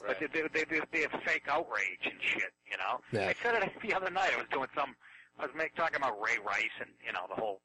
But 0.00 0.20
right. 0.20 0.32
they, 0.32 0.42
they, 0.52 0.64
they, 0.64 0.80
they 0.92 1.00
have 1.00 1.20
fake 1.24 1.44
outrage 1.48 2.04
and 2.04 2.20
shit, 2.20 2.52
you 2.70 2.76
know? 2.76 3.00
Yeah. 3.12 3.28
I 3.28 3.34
said 3.42 3.60
it 3.62 3.72
the 3.82 3.94
other 3.94 4.10
night. 4.10 4.30
I 4.34 4.38
was 4.38 4.46
doing 4.52 4.68
some 4.76 4.94
I 5.38 5.46
was 5.46 5.54
make, 5.54 5.74
talking 5.74 5.96
about 5.96 6.20
Ray 6.20 6.38
Rice 6.44 6.76
and 6.80 6.90
you 7.04 7.12
know 7.12 7.26
the 7.28 7.40
whole 7.40 7.60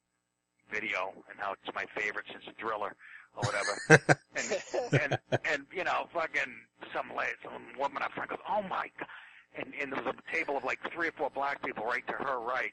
video 0.72 1.14
and 1.30 1.40
how 1.40 1.54
it's 1.54 1.76
my 1.76 1.86
favorite 1.98 2.26
since 2.32 2.46
Thriller 2.60 2.96
or 3.36 3.44
whatever. 3.44 4.20
and 4.36 5.02
and 5.02 5.18
and 5.46 5.66
you 5.72 5.84
know, 5.84 6.08
fucking 6.14 6.54
some 6.94 7.10
lady, 7.18 7.34
some 7.44 7.80
woman 7.80 8.04
up 8.04 8.12
front 8.14 8.30
goes, 8.30 8.40
"Oh 8.48 8.62
my 8.64 8.90
god!" 9.00 9.08
And 9.56 9.74
and 9.80 9.92
there 9.92 10.04
was 10.04 10.14
a 10.16 10.36
table 10.36 10.58
of 10.58 10.64
like 10.64 10.80
three 10.94 11.08
or 11.08 11.12
four 11.14 11.30
black 11.30 11.64
people 11.64 11.86
right 11.86 12.06
to 12.08 12.14
her 12.14 12.40
right. 12.40 12.72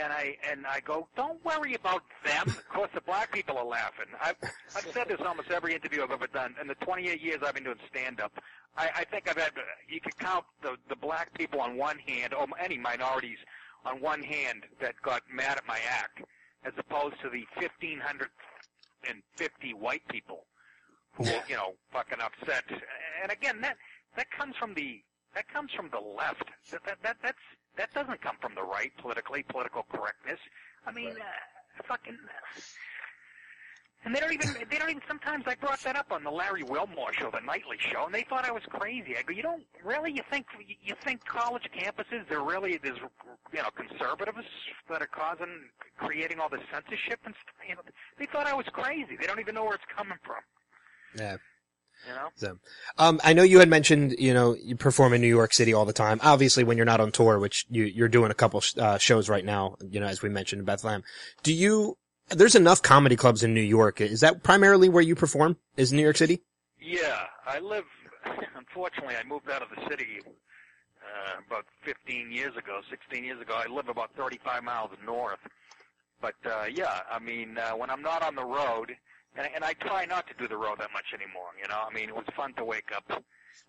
And 0.00 0.12
I 0.12 0.36
and 0.48 0.64
I 0.64 0.78
go, 0.80 1.08
don't 1.16 1.44
worry 1.44 1.74
about 1.74 2.02
them. 2.24 2.46
Of 2.46 2.68
course, 2.68 2.90
the 2.94 3.00
black 3.00 3.32
people 3.32 3.58
are 3.58 3.64
laughing. 3.64 4.06
I've 4.22 4.36
I've 4.76 4.86
said 4.92 5.08
this 5.08 5.20
almost 5.20 5.50
every 5.50 5.74
interview 5.74 6.02
I've 6.04 6.12
ever 6.12 6.28
done. 6.28 6.54
In 6.60 6.68
the 6.68 6.76
28 6.76 7.20
years 7.20 7.38
I've 7.44 7.54
been 7.54 7.64
doing 7.64 7.78
stand 7.90 8.20
up, 8.20 8.32
I, 8.76 8.90
I 8.98 9.04
think 9.04 9.28
I've 9.28 9.36
had 9.36 9.52
you 9.88 10.00
could 10.00 10.16
count 10.18 10.44
the 10.62 10.76
the 10.88 10.94
black 10.94 11.34
people 11.34 11.60
on 11.60 11.76
one 11.76 11.98
hand, 11.98 12.32
or 12.32 12.46
any 12.60 12.78
minorities 12.78 13.38
on 13.84 14.00
one 14.00 14.22
hand 14.22 14.64
that 14.80 14.94
got 15.02 15.22
mad 15.32 15.56
at 15.56 15.66
my 15.66 15.80
act, 15.88 16.22
as 16.64 16.72
opposed 16.78 17.20
to 17.22 17.28
the 17.28 17.44
1,550 19.04 19.74
white 19.74 20.02
people 20.08 20.44
who 21.14 21.24
were, 21.24 21.42
you 21.48 21.56
know, 21.56 21.74
fucking 21.92 22.18
upset. 22.20 22.64
And 23.22 23.30
again, 23.32 23.60
that 23.60 23.76
that 24.16 24.30
comes 24.30 24.56
from 24.56 24.74
the 24.74 25.02
that 25.34 25.48
comes 25.48 25.72
from 25.72 25.90
the 25.90 26.00
left. 26.00 26.44
That 26.70 26.84
that, 26.84 26.98
that 27.02 27.16
that's 27.22 27.44
that 27.76 27.92
doesn't 27.94 28.20
come 28.20 28.36
from 28.40 28.54
the 28.54 28.62
right 28.62 28.92
politically, 28.98 29.44
political 29.48 29.84
correctness. 29.90 30.40
I 30.86 30.92
mean, 30.92 31.06
Right. 31.14 31.18
uh, 31.18 31.82
fucking. 31.86 32.18
And 34.04 34.14
they 34.14 34.20
don't 34.20 34.32
even, 34.32 34.54
they 34.70 34.78
don't 34.78 34.90
even, 34.90 35.02
sometimes 35.08 35.44
I 35.46 35.56
brought 35.56 35.80
that 35.80 35.96
up 35.96 36.12
on 36.12 36.22
the 36.22 36.30
Larry 36.30 36.62
Wilmore 36.62 37.12
show, 37.12 37.30
the 37.32 37.40
nightly 37.40 37.76
show, 37.78 38.06
and 38.06 38.14
they 38.14 38.22
thought 38.22 38.44
I 38.44 38.52
was 38.52 38.62
crazy. 38.70 39.16
I 39.18 39.22
go, 39.22 39.32
you 39.32 39.42
don't, 39.42 39.64
really, 39.84 40.12
you 40.12 40.22
think, 40.30 40.46
you 40.82 40.94
think 41.04 41.24
college 41.24 41.64
campuses, 41.76 42.26
they're 42.28 42.40
really, 42.40 42.78
there's, 42.82 42.98
you 43.52 43.58
know, 43.58 43.68
conservatives 43.76 44.46
that 44.88 45.02
are 45.02 45.08
causing, 45.08 45.48
creating 45.98 46.38
all 46.38 46.48
this 46.48 46.60
censorship 46.72 47.18
and 47.24 47.34
stuff, 47.42 47.54
you 47.68 47.74
know, 47.74 47.80
they 48.18 48.26
thought 48.26 48.46
I 48.46 48.54
was 48.54 48.66
crazy. 48.72 49.16
They 49.20 49.26
don't 49.26 49.40
even 49.40 49.54
know 49.56 49.64
where 49.64 49.74
it's 49.74 49.84
coming 49.94 50.18
from, 50.24 50.42
Yeah. 51.16 51.36
you 52.06 52.14
know? 52.14 52.28
So, 52.36 52.58
um, 52.98 53.20
I 53.24 53.32
know 53.32 53.42
you 53.42 53.58
had 53.58 53.68
mentioned, 53.68 54.14
you 54.16 54.32
know, 54.32 54.54
you 54.62 54.76
perform 54.76 55.12
in 55.12 55.20
New 55.20 55.26
York 55.26 55.52
City 55.52 55.74
all 55.74 55.84
the 55.84 55.92
time. 55.92 56.20
Obviously, 56.22 56.62
when 56.62 56.76
you're 56.76 56.86
not 56.86 57.00
on 57.00 57.10
tour, 57.10 57.40
which 57.40 57.66
you, 57.68 57.82
you're 57.82 58.08
doing 58.08 58.30
a 58.30 58.34
couple 58.34 58.62
uh, 58.78 58.96
shows 58.98 59.28
right 59.28 59.44
now, 59.44 59.74
you 59.90 59.98
know, 59.98 60.06
as 60.06 60.22
we 60.22 60.28
mentioned 60.28 60.60
in 60.60 60.66
Bethlehem. 60.66 61.02
Do 61.42 61.52
you? 61.52 61.98
There's 62.30 62.54
enough 62.54 62.82
comedy 62.82 63.16
clubs 63.16 63.42
in 63.42 63.54
New 63.54 63.62
York. 63.62 64.00
Is 64.00 64.20
that 64.20 64.42
primarily 64.42 64.88
where 64.88 65.02
you 65.02 65.14
perform? 65.14 65.56
Is 65.76 65.92
New 65.92 66.02
York 66.02 66.16
City? 66.16 66.42
Yeah, 66.80 67.24
I 67.46 67.58
live. 67.58 67.84
Unfortunately, 68.56 69.14
I 69.16 69.26
moved 69.26 69.50
out 69.50 69.62
of 69.62 69.68
the 69.70 69.80
city 69.88 70.20
uh, 70.24 71.40
about 71.46 71.64
15 71.84 72.30
years 72.30 72.56
ago, 72.56 72.80
16 72.90 73.24
years 73.24 73.40
ago. 73.40 73.54
I 73.56 73.66
live 73.72 73.88
about 73.88 74.10
35 74.16 74.62
miles 74.62 74.90
north. 75.04 75.38
But 76.20 76.34
uh, 76.44 76.64
yeah, 76.72 77.00
I 77.10 77.18
mean, 77.18 77.56
uh, 77.58 77.70
when 77.72 77.90
I'm 77.90 78.02
not 78.02 78.22
on 78.22 78.34
the 78.34 78.44
road, 78.44 78.94
and, 79.36 79.48
and 79.54 79.64
I 79.64 79.72
try 79.74 80.04
not 80.04 80.26
to 80.28 80.34
do 80.38 80.48
the 80.48 80.56
road 80.56 80.78
that 80.80 80.90
much 80.92 81.06
anymore. 81.14 81.50
You 81.60 81.68
know, 81.68 81.80
I 81.88 81.92
mean, 81.94 82.08
it 82.08 82.14
was 82.14 82.24
fun 82.36 82.52
to 82.54 82.64
wake 82.64 82.90
up 82.94 83.22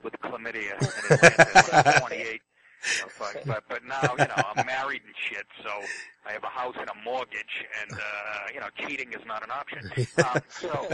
with 0.03 0.13
chlamydia 0.21 0.73
in 0.81 1.13
Atlanta 1.13 1.61
when 1.71 1.85
I 1.85 1.91
was 1.91 1.99
28. 2.07 2.41
You 2.87 2.95
know, 2.97 3.11
but, 3.19 3.37
but 3.47 3.63
but 3.69 3.83
now 3.85 4.15
you 4.17 4.27
know 4.27 4.35
I'm 4.55 4.65
married 4.65 5.03
and 5.05 5.15
shit, 5.29 5.47
so 5.63 5.89
I 6.25 6.33
have 6.33 6.43
a 6.43 6.47
house 6.49 6.75
and 6.79 6.89
a 6.89 6.95
mortgage, 7.05 7.65
and 7.81 7.99
uh, 7.99 8.53
you 8.53 8.59
know 8.59 8.69
cheating 8.77 9.13
is 9.13 9.25
not 9.25 9.43
an 9.43 9.51
option. 9.51 9.85
Um, 10.21 10.41
so 10.61 10.93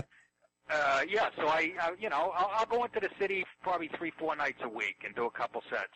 uh, 0.69 1.01
yeah, 1.09 1.29
so 1.37 1.47
I, 1.47 1.73
uh, 1.81 1.91
you 1.99 2.09
know, 2.09 2.31
I'll, 2.35 2.51
I'll 2.59 2.65
go 2.65 2.83
into 2.85 2.99
the 2.99 3.09
city 3.19 3.45
probably 3.61 3.89
three, 3.97 4.11
four 4.17 4.35
nights 4.35 4.59
a 4.63 4.69
week 4.69 4.97
and 5.05 5.13
do 5.15 5.25
a 5.25 5.31
couple 5.31 5.61
sets. 5.69 5.93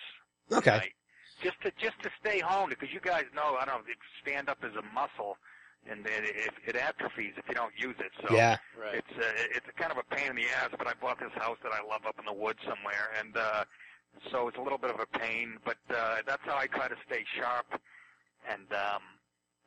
Okay. 0.52 0.72
night. 0.78 0.94
Just 1.44 1.62
to 1.64 1.72
just 1.80 1.96
to 2.04 2.10
stay 2.20 2.40
home 2.40 2.70
because 2.70 2.90
you 2.94 3.00
guys 3.00 3.26
know 3.36 3.56
I 3.60 3.66
don't 3.66 3.88
know 3.88 3.94
stand 4.22 4.50
up 4.50 4.60
is 4.64 4.76
a 4.76 4.84
muscle 4.94 5.38
and 5.90 6.06
it, 6.06 6.24
it, 6.26 6.54
it 6.68 6.76
atrophies 6.76 7.34
if 7.38 7.46
you 7.48 7.56
don't 7.56 7.74
use 7.78 7.96
it. 8.00 8.12
So 8.22 8.36
Yeah. 8.36 8.58
Right. 8.78 8.96
it's 8.98 9.16
uh, 9.18 9.56
it's 9.56 9.66
a 9.70 9.74
kind 9.80 9.92
of 9.92 9.98
a 9.98 10.16
pain 10.16 10.32
in 10.32 10.36
the 10.36 10.46
ass. 10.62 10.70
But 10.78 10.88
I 10.88 10.94
bought 11.00 11.20
this 11.20 11.32
house 11.36 11.58
that 11.64 11.72
I 11.72 11.80
love 11.88 12.06
up 12.06 12.20
in 12.20 12.26
the 12.26 12.34
woods 12.34 12.60
somewhere, 12.68 13.10
and 13.20 13.38
uh, 13.38 13.64
so 14.32 14.48
it's 14.48 14.58
a 14.58 14.62
little 14.62 14.78
bit 14.78 14.92
of 14.92 15.00
a 15.00 15.06
pain. 15.20 15.58
But 15.66 15.78
uh, 15.90 16.18
that's 16.28 16.44
how 16.46 16.58
I 16.58 16.68
try 16.68 16.88
to 16.88 16.96
stay 17.06 17.24
sharp, 17.38 17.66
and 18.50 18.68
um, 18.74 19.02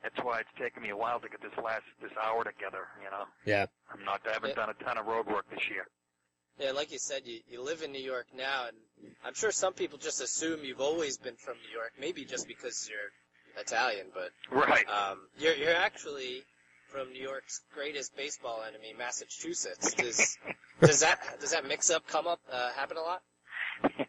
that's 0.01 0.17
why 0.23 0.39
it's 0.39 0.49
taken 0.59 0.83
me 0.83 0.89
a 0.89 0.97
while 0.97 1.19
to 1.19 1.29
get 1.29 1.41
this 1.41 1.51
last 1.63 1.83
this 2.01 2.11
hour 2.21 2.43
together. 2.43 2.87
You 3.03 3.09
know. 3.11 3.25
Yeah. 3.45 3.65
I'm 3.91 4.03
not. 4.05 4.21
I 4.29 4.33
haven't 4.33 4.49
Yeah. 4.51 4.55
done 4.55 4.69
a 4.69 4.83
ton 4.83 4.97
of 4.97 5.05
road 5.05 5.27
work 5.27 5.45
this 5.49 5.69
year. 5.69 5.87
Yeah, 6.59 6.71
like 6.71 6.91
you 6.91 6.99
said, 6.99 7.23
you, 7.25 7.39
you 7.49 7.63
live 7.63 7.81
in 7.81 7.91
New 7.91 8.01
York 8.01 8.27
now, 8.35 8.67
and 8.67 8.77
I'm 9.25 9.33
sure 9.33 9.51
some 9.51 9.73
people 9.73 9.97
just 9.97 10.21
assume 10.21 10.63
you've 10.63 10.81
always 10.81 11.17
been 11.17 11.35
from 11.35 11.55
New 11.55 11.73
York, 11.75 11.93
maybe 11.99 12.25
just 12.25 12.47
because 12.47 12.87
you're 12.87 13.59
Italian, 13.59 14.07
but 14.13 14.29
Right. 14.51 14.87
um, 14.87 15.17
you're 15.39 15.55
you're 15.55 15.75
actually 15.75 16.43
from 16.89 17.11
New 17.11 17.21
York's 17.23 17.61
greatest 17.73 18.15
baseball 18.15 18.61
enemy, 18.67 18.93
Massachusetts. 18.97 19.93
Does 19.95 20.37
does 20.81 20.99
that 20.99 21.39
does 21.39 21.51
that 21.51 21.65
mix 21.67 21.89
up 21.89 22.05
come 22.07 22.27
up 22.27 22.39
uh, 22.51 22.71
happen 22.73 22.97
a 22.97 23.01
lot? 23.01 23.21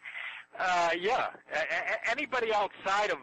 Uh, 0.58 0.90
yeah. 1.00 1.28
A- 1.52 1.58
a- 1.58 2.11
anybody 2.11 2.52
outside 2.52 3.11
of 3.11 3.18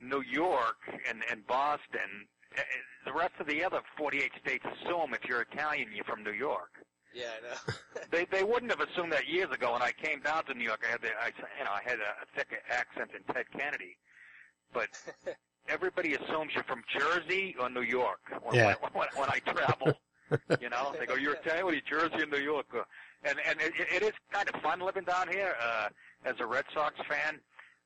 New 0.00 0.22
York 0.22 0.76
and, 1.08 1.22
and 1.30 1.46
Boston, 1.46 2.26
uh, 2.56 2.60
the 3.04 3.12
rest 3.12 3.32
of 3.40 3.46
the 3.46 3.62
other 3.64 3.80
48 3.96 4.30
states 4.40 4.64
assume 4.82 5.14
if 5.14 5.24
you're 5.28 5.42
Italian, 5.42 5.88
you're 5.94 6.04
from 6.04 6.22
New 6.22 6.32
York. 6.32 6.70
Yeah, 7.14 7.24
I 7.38 7.48
know. 7.72 7.74
They 8.12 8.24
they 8.24 8.42
wouldn't 8.44 8.70
have 8.72 8.80
assumed 8.80 9.12
that 9.12 9.28
years 9.28 9.50
ago. 9.52 9.72
When 9.72 9.82
I 9.82 9.92
came 9.92 10.20
down 10.20 10.44
to 10.46 10.54
New 10.54 10.64
York, 10.64 10.84
I 10.86 10.90
had 10.92 11.02
the 11.02 11.08
I 11.20 11.26
you 11.58 11.64
know 11.64 11.70
I 11.72 11.80
had 11.84 11.98
a, 11.98 12.22
a 12.22 12.26
thick 12.36 12.48
accent 12.70 13.10
in 13.16 13.22
Ted 13.34 13.46
Kennedy, 13.56 13.96
but 14.72 14.88
everybody 15.68 16.14
assumes 16.14 16.52
you're 16.54 16.64
from 16.64 16.82
Jersey 16.96 17.54
or 17.60 17.68
New 17.68 17.82
York 17.82 18.20
when, 18.42 18.54
Yeah. 18.56 18.74
when, 18.80 18.92
when, 18.92 19.08
when 19.16 19.28
I 19.28 19.38
travel. 19.40 19.92
You 20.60 20.68
know, 20.70 20.94
they 20.98 21.06
go, 21.06 21.14
"You're 21.14 21.34
Italian, 21.34 21.64
what 21.64 21.72
are 21.74 21.76
you, 21.76 21.82
Jersey 21.82 22.22
or 22.22 22.26
New 22.26 22.38
York?" 22.38 22.66
And 23.24 23.38
and 23.48 23.60
it, 23.60 23.72
it 23.92 24.02
is 24.02 24.12
kind 24.32 24.48
of 24.48 24.60
fun 24.60 24.78
living 24.80 25.02
down 25.04 25.26
here 25.28 25.54
uh, 25.60 25.88
as 26.24 26.36
a 26.40 26.46
Red 26.46 26.64
Sox 26.72 26.94
fan. 27.08 27.40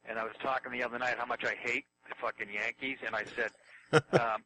And 0.08 0.18
I 0.18 0.24
was 0.24 0.34
talking 0.42 0.72
the 0.72 0.82
other 0.82 0.98
night 0.98 1.16
how 1.18 1.26
much 1.26 1.44
I 1.44 1.54
hate 1.54 1.86
the 2.08 2.14
fucking 2.20 2.48
Yankees, 2.52 2.98
and 3.06 3.16
I 3.16 3.24
said, 3.24 3.50
um, 4.20 4.44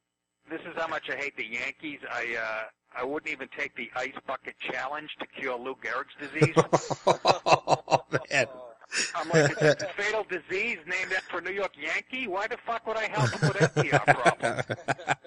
"This 0.48 0.60
is 0.60 0.76
how 0.76 0.86
much 0.86 1.10
I 1.10 1.16
hate 1.16 1.36
the 1.36 1.44
Yankees. 1.44 1.98
I 2.08 2.36
uh, 2.40 2.64
I 2.96 3.04
wouldn't 3.04 3.30
even 3.30 3.48
take 3.56 3.74
the 3.74 3.90
ice 3.96 4.14
bucket 4.26 4.54
challenge 4.58 5.16
to 5.20 5.26
cure 5.26 5.58
Lou 5.58 5.76
Gehrig's 5.76 6.14
disease. 6.20 6.54
oh, 7.06 8.04
man. 8.30 8.46
I'm 9.14 9.28
like, 9.28 9.50
it's 9.60 9.82
a 9.82 9.88
fatal 9.88 10.24
disease 10.24 10.78
named 10.86 11.12
after 11.16 11.38
a 11.38 11.40
New 11.42 11.52
York 11.52 11.72
Yankee. 11.78 12.26
Why 12.26 12.46
the 12.46 12.56
fuck 12.66 12.86
would 12.86 12.96
I 12.96 13.06
help 13.08 13.30
him 13.30 13.48
with 13.48 13.56
FDR 13.56 14.04
problems? 14.04 14.64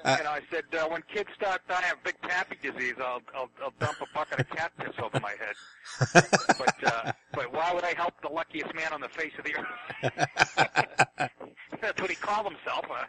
And 0.04 0.28
I 0.28 0.42
said, 0.50 0.64
uh, 0.74 0.88
when 0.88 1.04
kids 1.14 1.30
start 1.36 1.62
dying 1.70 1.92
of 1.92 2.04
Big 2.04 2.16
Papi 2.22 2.60
disease, 2.62 2.96
I'll, 3.00 3.22
I'll, 3.36 3.50
I'll 3.64 3.74
dump 3.80 3.98
a 4.02 4.08
bucket 4.14 4.40
of 4.40 4.50
cat 4.50 4.72
piss 4.80 4.96
over 5.02 5.20
my 5.20 5.32
head. 5.32 5.56
But, 6.58 6.84
uh, 6.84 7.12
but 7.34 7.54
why 7.54 7.74
would 7.74 7.84
I 7.84 7.94
help 7.94 8.14
the 8.22 8.30
luckiest 8.30 8.74
man 8.74 8.94
on 8.94 9.02
the 9.02 9.10
face 9.10 9.34
of 9.38 9.46
the 9.46 9.56
earth? 9.56 11.30
That's 11.82 12.02
what 12.02 12.10
he 12.10 12.16
called 12.16 12.48
himself. 12.52 12.86
Uh, 12.90 13.06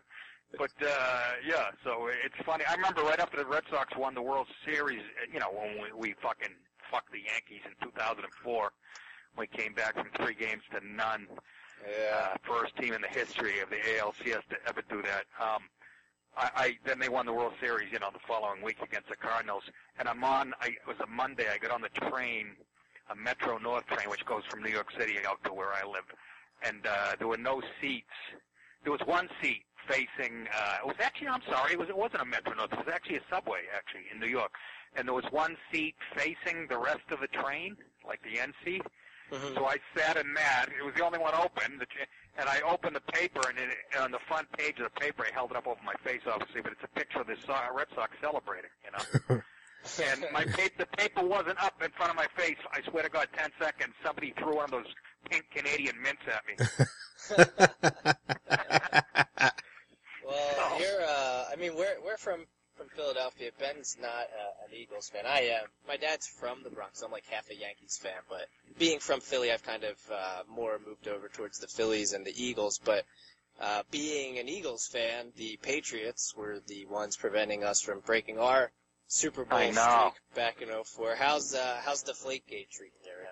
but, 0.59 0.73
uh, 0.87 1.23
yeah, 1.47 1.71
so 1.83 2.09
it's 2.25 2.37
funny. 2.45 2.65
I 2.69 2.75
remember 2.75 3.03
right 3.03 3.21
after 3.21 3.39
the 3.39 3.47
Red 3.47 3.63
Sox 3.71 3.97
won 3.97 4.15
the 4.15 4.23
World 4.23 4.49
Series, 4.67 5.03
you 5.33 5.41
know, 5.41 5.51
when 5.51 5.83
we, 5.83 6.09
we 6.09 6.15
fucking 6.23 6.55
fucked 6.91 7.11
the 7.13 7.21
Yankees 7.21 7.63
in 7.65 7.73
2004. 7.89 8.73
We 9.37 9.47
came 9.47 9.73
back 9.75 9.95
from 9.95 10.09
three 10.17 10.35
games 10.35 10.63
to 10.73 10.81
none 10.87 11.27
Yeah. 11.89 12.31
uh, 12.35 12.37
first 12.43 12.77
team 12.77 12.93
in 12.95 13.01
the 13.03 13.09
history 13.09 13.61
of 13.61 13.71
the 13.71 13.77
ALCS 13.77 14.43
to 14.51 14.57
ever 14.69 14.83
do 14.89 15.03
that. 15.03 15.25
Um, 15.41 15.63
I, 16.37 16.51
I 16.55 16.79
then 16.85 16.99
they 16.99 17.09
won 17.09 17.27
the 17.27 17.33
World 17.33 17.55
Series, 17.61 17.91
you 17.93 17.99
know, 17.99 18.11
the 18.13 18.21
following 18.27 18.63
week 18.63 18.79
against 18.83 19.09
the 19.09 19.17
Cardinals. 19.17 19.65
And 19.99 20.09
I'm 20.09 20.23
on. 20.23 20.55
I, 20.61 20.69
it 20.69 20.87
was 20.87 20.97
a 21.03 21.07
Monday. 21.07 21.47
I 21.53 21.59
got 21.59 21.71
on 21.71 21.83
the 21.83 21.89
train, 22.11 22.49
a 23.11 23.17
Metro 23.17 23.59
North 23.59 23.87
train, 23.87 24.09
which 24.09 24.25
goes 24.27 24.43
from 24.49 24.63
New 24.63 24.71
York 24.71 24.91
City 24.99 25.15
out 25.27 25.43
to 25.45 25.53
where 25.53 25.73
I 25.73 25.85
live, 25.87 26.05
and 26.63 26.87
uh, 26.87 27.17
there 27.19 27.29
were 27.29 27.37
no 27.37 27.61
seats. 27.81 28.07
There 28.85 28.93
was 28.93 29.01
one 29.05 29.29
seat 29.43 29.63
facing. 29.89 30.47
Uh, 30.57 30.77
it 30.83 30.87
was 30.87 30.97
actually. 31.01 31.29
I'm 31.29 31.43
sorry. 31.51 31.73
It 31.73 31.79
was. 31.79 31.89
It 31.89 31.97
wasn't 31.99 32.23
a 32.23 32.27
Metro 32.27 32.55
North. 32.55 32.73
It 32.73 32.79
was 32.79 32.95
actually 32.95 33.17
a 33.17 33.23
subway, 33.29 33.63
actually, 33.75 34.05
in 34.13 34.21
New 34.21 34.27
York. 34.29 34.53
And 34.95 35.09
there 35.09 35.15
was 35.15 35.25
one 35.31 35.57
seat 35.73 35.95
facing 36.15 36.67
the 36.69 36.79
rest 36.79 37.11
of 37.11 37.21
the 37.21 37.29
train, 37.29 37.77
like 38.07 38.21
the 38.23 38.39
end 38.41 38.53
seat. 38.65 38.83
Mhm. 39.33 39.55
So 39.55 39.65
I 39.67 39.79
sat 39.97 40.17
in 40.19 40.35
that. 40.35 40.67
It 40.79 40.85
was 40.85 40.95
the 40.95 41.03
only 41.05 41.19
one 41.19 41.35
open. 41.35 41.79
The, 41.79 41.87
and 42.39 42.49
I 42.49 42.61
opened 42.61 42.95
the 42.97 43.01
paper, 43.13 43.41
and 43.49 43.59
it, 43.59 43.71
on 43.99 44.11
the 44.13 44.19
front 44.29 44.51
page 44.53 44.79
of 44.79 44.85
the 44.93 45.01
paper, 45.01 45.25
I 45.29 45.33
held 45.33 45.51
it 45.53 45.57
up 45.57 45.67
over 45.67 45.81
my 45.85 45.95
face, 46.05 46.21
obviously, 46.27 46.61
but 46.61 46.73
it's 46.73 46.85
a 46.85 46.89
picture 46.99 47.21
of 47.21 47.27
the 47.27 47.37
So- 47.47 47.57
Red 47.75 47.89
Sox 47.95 48.15
celebrating, 48.21 48.71
you 48.85 48.91
know. 48.93 48.99
and 50.05 50.27
my 50.33 50.45
pa- 50.45 50.69
the 50.79 50.87
paper 50.99 51.23
wasn't 51.23 51.59
up 51.63 51.83
in 51.83 51.91
front 51.93 52.11
of 52.11 52.17
my 52.17 52.27
face. 52.37 52.59
I 52.73 52.83
swear 52.83 53.03
to 53.05 53.09
God, 53.09 53.29
ten 53.37 53.51
seconds. 53.61 53.95
Somebody 54.05 54.33
threw 54.39 54.55
one 54.57 54.65
of 54.67 54.71
those 54.71 54.87
pink 55.31 55.47
Canadian 55.55 56.01
mints 56.01 56.23
at 56.29 56.45
me. 56.47 56.57
Well, 60.25 60.55
Oh. 60.57 60.79
you're. 60.79 61.03
Uh, 61.03 61.45
I 61.53 61.57
mean, 61.57 61.75
we're 61.75 61.97
we're 62.05 62.17
from 62.17 62.47
from 62.83 62.97
Philadelphia. 62.97 63.51
Ben's 63.59 63.97
not 64.01 64.11
uh, 64.11 64.67
an 64.67 64.75
Eagles 64.75 65.09
fan. 65.09 65.25
I 65.27 65.41
am. 65.61 65.67
My 65.87 65.97
dad's 65.97 66.27
from 66.27 66.63
the 66.65 66.71
Bronx. 66.71 67.03
I'm 67.03 67.13
like 67.13 67.25
half 67.31 67.49
a 67.51 67.55
Yankees 67.55 67.99
fan, 68.03 68.21
but 68.29 68.49
being 68.79 68.99
from 68.99 69.21
Philly, 69.21 69.53
I've 69.53 69.63
kind 69.63 69.85
of 69.85 69.97
uh, 70.13 70.43
more 70.49 70.81
moved 70.85 71.07
over 71.07 71.29
towards 71.29 71.61
the 71.61 71.69
Phillies 71.69 72.13
and 72.13 72.27
the 72.27 72.33
Eagles. 72.37 72.81
But 72.85 73.05
uh, 73.61 73.83
being 73.91 74.39
an 74.39 74.49
Eagles 74.49 74.89
fan, 74.89 75.27
the 75.37 75.59
Patriots 75.63 76.35
were 76.37 76.61
the 76.67 76.87
ones 76.87 77.17
preventing 77.17 77.63
us 77.63 77.81
from 77.81 78.01
breaking 78.01 78.39
our 78.39 78.73
Super 79.07 79.45
Bowl 79.45 79.59
streak 79.61 80.15
back 80.35 80.61
in 80.61 80.69
04. 80.69 81.15
How's 81.17 81.55
uh, 81.55 81.81
how's 81.85 82.03
Deflategate 82.03 82.71
treating 82.71 82.99
you 83.05 83.13
now? 83.23 83.29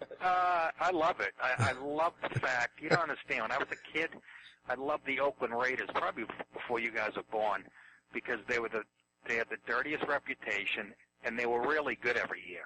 Uh, 0.20 0.70
I 0.80 0.92
love 0.92 1.18
it. 1.18 1.32
I, 1.42 1.70
I 1.70 1.84
love 1.84 2.12
the 2.22 2.38
fact 2.38 2.80
you 2.80 2.88
don't 2.88 3.00
understand. 3.00 3.42
When 3.42 3.50
I 3.50 3.58
was 3.58 3.66
a 3.72 3.92
kid, 3.92 4.10
I 4.68 4.74
loved 4.74 5.04
the 5.06 5.18
Oakland 5.18 5.58
Raiders 5.58 5.88
probably 5.92 6.24
before 6.52 6.78
you 6.78 6.92
guys 6.92 7.16
were 7.16 7.24
born 7.32 7.64
because 8.12 8.38
they 8.48 8.58
were 8.58 8.68
the 8.68 8.82
they 9.26 9.36
had 9.36 9.48
the 9.50 9.58
dirtiest 9.66 10.04
reputation 10.06 10.94
and 11.24 11.38
they 11.38 11.46
were 11.46 11.60
really 11.60 11.96
good 12.00 12.16
every 12.16 12.42
year. 12.48 12.64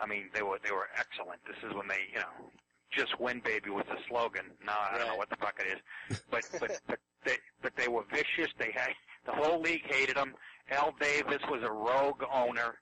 I 0.00 0.06
mean, 0.06 0.30
they 0.34 0.42
were 0.42 0.58
they 0.62 0.72
were 0.72 0.88
excellent. 0.96 1.40
This 1.46 1.56
is 1.68 1.74
when 1.74 1.88
they 1.88 2.00
you 2.12 2.18
know 2.18 2.50
just 2.90 3.18
win 3.20 3.40
baby 3.40 3.70
was 3.70 3.84
the 3.88 3.98
slogan. 4.08 4.46
Now 4.64 4.76
I 4.90 4.98
don't 4.98 5.08
know 5.08 5.16
what 5.16 5.30
the 5.30 5.36
fuck 5.36 5.60
it 5.60 5.78
is, 6.10 6.20
but 6.30 6.44
but 6.60 6.80
but 6.86 6.98
they 7.24 7.36
but 7.62 7.76
they 7.76 7.88
were 7.88 8.04
vicious. 8.10 8.52
They 8.58 8.72
had 8.72 8.90
the 9.26 9.32
whole 9.32 9.60
league 9.60 9.86
hated 9.86 10.16
them. 10.16 10.34
Al 10.70 10.94
Davis 11.00 11.42
was 11.50 11.62
a 11.62 11.72
rogue 11.72 12.22
owner, 12.32 12.76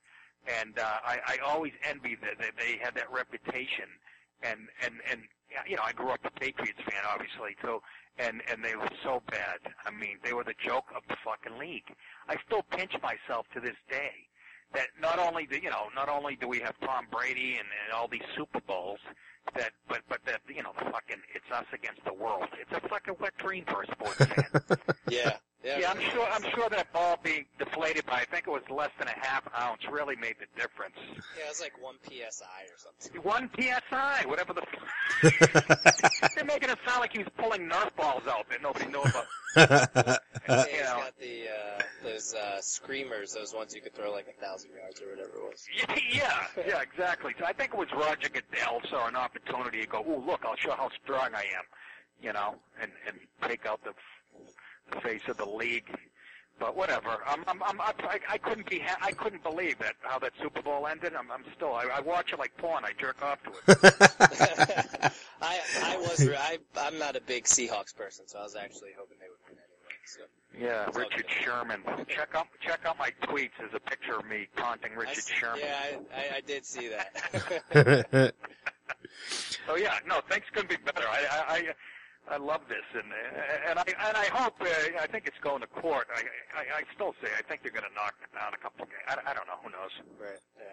and 0.60 0.78
uh, 0.78 0.98
I, 1.04 1.18
I 1.26 1.36
always 1.44 1.72
envied 1.88 2.18
that, 2.22 2.38
that 2.38 2.52
they 2.58 2.78
had 2.82 2.94
that 2.94 3.10
reputation. 3.10 3.86
And 4.42 4.68
and 4.84 4.94
and 5.10 5.22
you 5.66 5.76
know, 5.76 5.82
I 5.84 5.92
grew 5.92 6.10
up 6.10 6.20
a 6.24 6.30
Patriots 6.30 6.80
fan, 6.84 7.02
obviously 7.08 7.56
too, 7.62 7.80
and 8.18 8.42
and 8.50 8.64
they 8.64 8.76
were 8.76 8.88
so 9.02 9.22
bad. 9.30 9.58
I 9.84 9.90
mean, 9.90 10.18
they 10.24 10.32
were 10.32 10.44
the 10.44 10.54
joke 10.64 10.86
of 10.94 11.02
the 11.08 11.16
fucking 11.24 11.58
league. 11.58 11.88
I 12.28 12.36
still 12.46 12.62
pinch 12.62 12.92
myself 13.02 13.46
to 13.54 13.60
this 13.60 13.76
day 13.90 14.28
that 14.74 14.88
not 15.00 15.18
only 15.18 15.46
do 15.46 15.56
you 15.56 15.70
know, 15.70 15.86
not 15.94 16.08
only 16.08 16.36
do 16.36 16.48
we 16.48 16.60
have 16.60 16.74
Tom 16.80 17.06
Brady 17.10 17.56
and, 17.58 17.68
and 17.84 17.92
all 17.94 18.08
these 18.08 18.24
Super 18.36 18.60
Bowls, 18.66 18.98
that 19.54 19.72
but 19.88 20.02
but 20.08 20.20
that 20.26 20.40
you 20.48 20.62
know, 20.62 20.72
the 20.78 20.84
fucking 20.84 21.22
it's 21.34 21.50
us 21.52 21.66
against 21.72 22.04
the 22.04 22.14
world. 22.14 22.48
It's 22.60 22.72
a 22.72 22.88
fucking 22.88 23.14
wet 23.20 23.36
dream 23.38 23.64
for 23.66 23.82
a 23.82 23.86
sports 23.92 24.24
fan. 24.24 24.46
Yeah, 25.08 25.36
yeah. 25.62 25.78
Yeah, 25.78 25.90
I'm 25.92 26.00
sure. 26.00 26.26
I'm 26.32 26.42
sure 26.52 26.68
that 26.68 26.92
ball 26.92 27.16
being 27.22 27.44
deflated 27.60 28.06
by 28.06 28.14
I 28.14 28.24
think 28.24 28.48
it 28.48 28.50
was 28.50 28.62
less 28.68 28.90
than 28.98 29.06
a 29.06 29.14
half 29.16 29.44
ounce 29.56 29.82
really 29.88 30.16
made 30.16 30.34
the 30.40 30.60
difference. 30.60 30.96
Yeah, 31.38 31.44
it 31.44 31.48
was 31.48 31.60
like 31.60 31.80
one 31.80 31.94
psi 32.02 32.18
or 32.18 32.76
something. 32.76 33.22
One 33.22 33.48
psi, 33.56 34.26
whatever 34.26 34.52
the. 34.52 34.62
They're 36.34 36.44
making 36.44 36.65
it 36.65 36.65
sound 36.96 37.02
like 37.02 37.12
he 37.12 37.18
was 37.18 37.28
pulling 37.36 37.68
Nerf 37.68 37.94
balls 37.96 38.22
out 38.26 38.48
that 38.48 38.62
nobody 38.62 38.86
knew 38.86 39.00
about. 39.02 39.26
Yeah, 40.48 40.64
you 40.64 40.70
he's 40.70 40.80
know. 40.80 40.96
got 40.98 41.18
the 41.18 41.48
uh, 41.48 41.82
those 42.04 42.34
uh, 42.34 42.60
screamers, 42.60 43.32
those 43.32 43.52
ones 43.52 43.74
you 43.74 43.80
could 43.80 43.94
throw 43.94 44.12
like 44.12 44.28
a 44.28 44.40
thousand 44.40 44.70
yards 44.80 45.00
or 45.02 45.10
whatever 45.10 45.30
it 45.36 45.42
was. 45.50 45.66
Yeah, 46.12 46.46
yeah, 46.66 46.82
exactly. 46.82 47.34
So 47.38 47.44
I 47.44 47.52
think 47.52 47.72
it 47.74 47.78
was 47.78 47.88
Roger 47.92 48.28
Goodell 48.28 48.80
saw 48.88 49.08
an 49.08 49.16
opportunity 49.16 49.80
to 49.82 49.86
go, 49.88 50.04
"Ooh, 50.08 50.22
look, 50.24 50.44
I'll 50.44 50.56
show 50.56 50.70
how 50.72 50.88
strong 51.02 51.30
I 51.34 51.42
am," 51.42 51.64
you 52.22 52.32
know, 52.32 52.54
and 52.80 52.92
and 53.08 53.16
take 53.48 53.66
out 53.66 53.80
the, 53.82 53.92
the 54.92 55.00
face 55.00 55.22
of 55.28 55.36
the 55.36 55.46
league. 55.46 55.88
But 56.58 56.76
whatever. 56.76 57.18
I'm, 57.26 57.44
I'm, 57.48 57.62
I'm, 57.62 57.80
I, 57.80 58.18
I 58.30 58.38
couldn't 58.38 58.70
be, 58.70 58.78
ha- 58.78 58.96
I 59.02 59.12
couldn't 59.12 59.42
believe 59.42 59.78
that 59.80 59.94
how 60.00 60.18
that 60.20 60.32
Super 60.40 60.62
Bowl 60.62 60.86
ended. 60.86 61.12
I'm, 61.14 61.30
I'm 61.30 61.44
still, 61.54 61.74
I, 61.74 61.84
I 61.96 62.00
watch 62.00 62.32
it 62.32 62.38
like 62.38 62.56
porn. 62.56 62.82
I 62.84 62.92
jerk 62.98 63.22
off 63.22 63.38
to 63.42 63.50
it. 63.66 65.12
I 65.82 65.94
I 65.94 65.96
was 65.98 66.28
I 66.38 66.58
I'm 66.78 66.98
not 66.98 67.16
a 67.16 67.20
big 67.20 67.44
Seahawks 67.44 67.94
person, 67.94 68.26
so 68.26 68.38
I 68.38 68.42
was 68.42 68.56
actually 68.56 68.90
hoping 68.98 69.16
they 69.20 69.26
would 69.28 69.38
win 69.48 69.56
anyway. 69.58 69.94
So 70.06 70.22
Yeah, 70.58 70.86
It's 70.88 70.96
Richard. 70.96 71.26
Sherman. 71.42 71.82
Check 72.08 72.30
out, 72.34 72.46
check 72.60 72.80
out 72.86 72.98
my 72.98 73.10
tweets. 73.22 73.50
There's 73.58 73.74
a 73.74 73.80
picture 73.80 74.16
of 74.18 74.26
me 74.26 74.48
taunting 74.56 74.94
Richard 74.94 75.18
s- 75.18 75.28
Sherman. 75.28 75.60
yeah, 75.62 75.98
I, 76.14 76.20
I 76.20 76.36
I 76.36 76.40
did 76.40 76.64
see 76.64 76.88
that. 76.88 78.32
So 79.66 79.76
yeah, 79.76 79.98
no, 80.06 80.20
things 80.30 80.44
couldn't 80.52 80.70
be 80.70 80.76
better. 80.76 81.06
I, 81.08 81.26
I, 81.30 81.54
I, 82.28 82.34
I 82.34 82.36
love 82.38 82.62
this, 82.68 82.84
and 82.94 83.04
and 83.70 83.78
I 83.78 83.84
and 84.08 84.16
I 84.16 84.26
hope. 84.26 84.54
Uh, 84.60 84.66
I 85.00 85.06
think 85.06 85.26
it's 85.26 85.38
going 85.42 85.60
to 85.60 85.66
court. 85.68 86.08
I, 86.14 86.20
I, 86.58 86.78
I 86.78 86.82
still 86.94 87.14
say 87.22 87.28
I 87.38 87.42
think 87.42 87.62
they're 87.62 87.70
going 87.72 87.84
to 87.88 87.94
knock 87.94 88.14
down 88.34 88.52
a 88.54 88.56
couple. 88.58 88.84
Games. 88.86 88.96
I, 89.08 89.30
I 89.30 89.34
don't 89.34 89.46
know. 89.46 89.54
Who 89.62 89.70
knows? 89.70 89.90
right. 90.20 90.38
Yeah. 90.58 90.64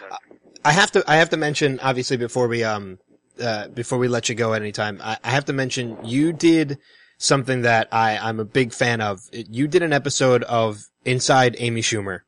But, 0.00 0.20
I 0.64 0.72
have 0.72 0.90
to 0.92 1.04
I 1.06 1.16
have 1.16 1.30
to 1.30 1.36
mention 1.36 1.80
obviously 1.80 2.16
before 2.16 2.48
we 2.48 2.64
um 2.64 2.98
uh 3.40 3.68
before 3.68 3.98
we 3.98 4.08
let 4.08 4.28
you 4.28 4.34
go 4.34 4.54
at 4.54 4.62
any 4.62 4.72
time 4.72 5.00
I, 5.02 5.18
I 5.24 5.30
have 5.30 5.44
to 5.46 5.52
mention 5.52 5.96
you 6.04 6.32
did 6.32 6.78
something 7.18 7.62
that 7.62 7.88
I 7.92 8.16
I'm 8.16 8.40
a 8.40 8.44
big 8.44 8.72
fan 8.72 9.00
of. 9.00 9.20
You 9.32 9.68
did 9.68 9.82
an 9.82 9.92
episode 9.92 10.42
of 10.44 10.84
Inside 11.04 11.54
Amy 11.58 11.82
Schumer. 11.82 12.20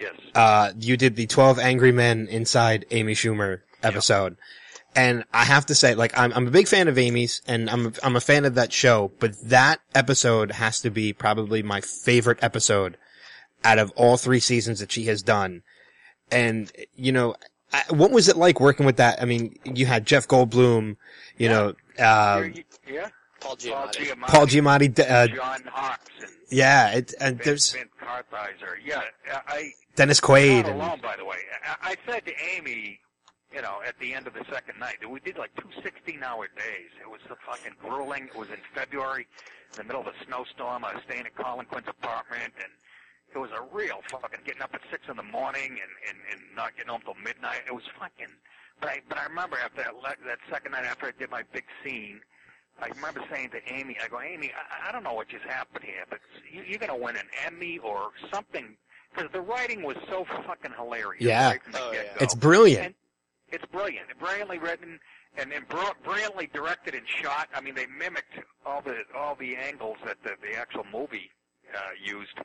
yes. 0.00 0.14
Uh 0.34 0.72
you 0.78 0.96
did 0.96 1.16
the 1.16 1.26
12 1.26 1.58
Angry 1.58 1.92
Men 1.92 2.26
Inside 2.28 2.86
Amy 2.90 3.14
Schumer 3.14 3.60
episode. 3.82 4.36
And 4.94 5.24
I 5.30 5.44
have 5.44 5.66
to 5.66 5.74
say, 5.74 5.94
like, 5.94 6.18
I'm, 6.18 6.32
I'm 6.32 6.46
a 6.46 6.50
big 6.50 6.68
fan 6.68 6.88
of 6.88 6.96
Amy's 6.96 7.42
and 7.46 7.68
I'm, 7.68 7.92
I'm 8.02 8.16
a 8.16 8.20
fan 8.20 8.46
of 8.46 8.54
that 8.54 8.72
show, 8.72 9.12
but 9.20 9.38
that 9.42 9.80
episode 9.94 10.52
has 10.52 10.80
to 10.80 10.90
be 10.90 11.12
probably 11.12 11.62
my 11.62 11.82
favorite 11.82 12.38
episode 12.40 12.96
out 13.62 13.78
of 13.78 13.90
all 13.94 14.16
three 14.16 14.40
seasons 14.40 14.80
that 14.80 14.90
she 14.90 15.04
has 15.04 15.22
done. 15.22 15.62
And, 16.30 16.72
you 16.94 17.12
know, 17.12 17.36
I, 17.72 17.82
what 17.90 18.10
was 18.10 18.28
it 18.28 18.36
like 18.36 18.60
working 18.60 18.86
with 18.86 18.96
that? 18.96 19.20
I 19.20 19.24
mean, 19.24 19.58
you 19.64 19.86
had 19.86 20.06
Jeff 20.06 20.26
Goldblum, 20.28 20.96
you 21.36 21.48
Yeah. 21.48 21.52
know, 21.52 21.74
uh, 21.98 22.42
You- 22.44 22.52
you- 22.86 22.94
yeah. 22.94 23.08
Paul 23.40 23.56
Paul 23.56 23.88
Giamatti. 23.88 23.92
Giamatti, 24.06 24.26
Paul 24.28 24.46
Giamatti, 24.46 25.10
uh, 25.10 25.26
John 25.28 25.62
Hawkes, 25.70 26.10
yeah, 26.48 26.90
it, 26.92 27.14
and 27.20 27.36
Ben, 27.38 27.44
there's 27.44 27.72
Ben 27.72 27.88
Kartheiser. 28.00 28.76
Yeah, 28.84 29.02
I. 29.46 29.70
Dennis 29.94 30.20
Not 30.22 30.28
Quaid 30.30 30.64
and, 30.66 30.80
alone, 30.80 31.00
by 31.02 31.16
the 31.16 31.24
way. 31.24 31.36
I, 31.82 31.90
I 31.92 31.96
said 32.10 32.24
to 32.26 32.32
Amy, 32.54 32.98
you 33.54 33.62
know, 33.62 33.78
at 33.86 33.98
the 33.98 34.12
end 34.14 34.26
of 34.26 34.34
the 34.34 34.44
second 34.52 34.78
night, 34.78 34.96
that 35.00 35.08
we 35.08 35.20
did 35.20 35.38
like 35.38 35.50
two 35.56 35.68
16-hour 35.80 36.48
days. 36.56 36.90
It 37.00 37.08
was 37.10 37.20
so 37.28 37.34
fucking 37.46 37.72
grueling. 37.80 38.24
It 38.26 38.36
was 38.36 38.48
in 38.50 38.58
February, 38.74 39.26
in 39.72 39.76
the 39.76 39.84
middle 39.84 40.00
of 40.02 40.06
a 40.08 40.24
snowstorm. 40.26 40.84
I 40.84 40.94
was 40.94 41.02
staying 41.04 41.24
at 41.26 41.34
Colin 41.36 41.64
Quinn's 41.66 41.88
apartment, 41.88 42.52
and 42.62 42.72
it 43.36 43.40
was 43.40 43.50
a 43.52 43.62
real 43.76 44.00
fucking 44.10 44.40
getting 44.46 44.62
up 44.62 44.70
at 44.74 44.80
six 44.90 45.04
in 45.08 45.16
the 45.16 45.22
morning 45.22 45.70
and 45.78 45.92
and, 46.08 46.18
and 46.32 46.40
not 46.56 46.74
getting 46.76 46.90
home 46.90 47.02
till 47.04 47.14
midnight. 47.22 47.60
It 47.66 47.74
was 47.74 47.84
fucking. 47.98 48.32
But 48.80 48.88
I 48.90 49.00
but 49.08 49.18
I 49.18 49.24
remember 49.26 49.58
after 49.62 49.82
that 49.82 49.94
le- 49.96 50.26
that 50.26 50.38
second 50.50 50.72
night 50.72 50.84
after 50.84 51.06
I 51.06 51.12
did 51.18 51.30
my 51.30 51.42
big 51.52 51.64
scene. 51.84 52.20
I 52.80 52.88
remember 52.88 53.22
saying 53.30 53.50
to 53.50 53.72
Amy, 53.72 53.96
I 54.04 54.08
go, 54.08 54.20
Amy, 54.20 54.52
I, 54.52 54.88
I 54.88 54.92
don't 54.92 55.02
know 55.02 55.14
what 55.14 55.28
just 55.28 55.44
happened 55.44 55.82
here, 55.82 56.04
but 56.10 56.18
you, 56.52 56.62
you're 56.66 56.78
going 56.78 56.92
to 56.92 57.02
win 57.02 57.16
an 57.16 57.24
Emmy 57.46 57.78
or 57.78 58.10
something 58.30 58.76
because 59.14 59.30
the 59.32 59.40
writing 59.40 59.82
was 59.82 59.96
so 60.10 60.26
fucking 60.46 60.72
hilarious. 60.76 61.22
Yeah. 61.22 61.48
right 61.52 61.60
Oh, 61.74 61.92
yeah. 61.92 62.02
it's 62.20 62.34
brilliant. 62.34 62.84
And 62.84 62.94
it's 63.48 63.64
brilliant, 63.66 64.08
brilliantly 64.18 64.58
written, 64.58 65.00
and, 65.38 65.52
and 65.52 65.66
br- 65.68 65.96
brilliantly 66.04 66.50
directed 66.52 66.94
and 66.94 67.06
shot. 67.08 67.48
I 67.54 67.62
mean, 67.62 67.74
they 67.74 67.86
mimicked 67.86 68.40
all 68.66 68.82
the 68.82 69.04
all 69.16 69.36
the 69.36 69.56
angles 69.56 69.96
that 70.04 70.16
the, 70.22 70.32
the 70.42 70.54
actual 70.56 70.84
movie 70.92 71.30
uh, 71.74 71.78
used, 72.02 72.36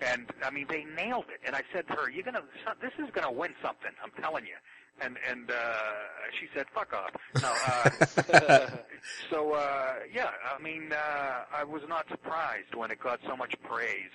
and 0.00 0.26
I 0.44 0.50
mean, 0.50 0.66
they 0.68 0.84
nailed 0.84 1.26
it. 1.28 1.40
And 1.46 1.56
I 1.56 1.62
said 1.72 1.86
to 1.88 1.94
her, 1.94 2.10
"You're 2.10 2.24
gonna, 2.24 2.42
this 2.80 2.92
is 2.98 3.10
gonna 3.12 3.32
win 3.32 3.54
something. 3.62 3.90
I'm 4.02 4.10
telling 4.22 4.44
you." 4.46 4.54
And 5.00 5.16
and 5.28 5.50
uh, 5.50 5.54
she 6.38 6.48
said, 6.54 6.66
"Fuck 6.74 6.92
off." 6.92 7.10
No. 7.42 7.52
Uh, 8.32 8.68
so 9.30 9.52
uh, 9.52 9.94
yeah, 10.12 10.30
I 10.56 10.60
mean, 10.62 10.92
uh, 10.92 11.44
I 11.52 11.64
was 11.64 11.82
not 11.88 12.08
surprised 12.08 12.74
when 12.74 12.90
it 12.90 13.00
got 13.00 13.20
so 13.26 13.36
much 13.36 13.54
praise, 13.62 14.14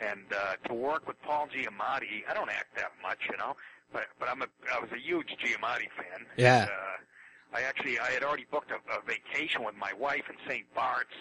and 0.00 0.24
uh, 0.32 0.68
to 0.68 0.74
work 0.74 1.06
with 1.06 1.20
Paul 1.22 1.48
Giamatti, 1.48 2.22
I 2.28 2.34
don't 2.34 2.50
act 2.50 2.76
that 2.76 2.92
much, 3.02 3.28
you 3.30 3.36
know, 3.36 3.56
but 3.92 4.04
but 4.18 4.28
I'm 4.28 4.42
a 4.42 4.46
I 4.74 4.80
was 4.80 4.90
a 4.92 4.98
huge 5.00 5.36
Giamatti 5.38 5.88
fan. 5.96 6.26
Yeah. 6.36 6.62
And, 6.62 6.70
uh, 6.70 7.56
I 7.56 7.62
actually 7.62 7.98
I 8.00 8.10
had 8.10 8.24
already 8.24 8.46
booked 8.50 8.72
a, 8.72 8.76
a 8.92 9.00
vacation 9.06 9.64
with 9.64 9.76
my 9.76 9.92
wife 9.92 10.24
in 10.28 10.36
St. 10.48 10.66
Bart's, 10.74 11.14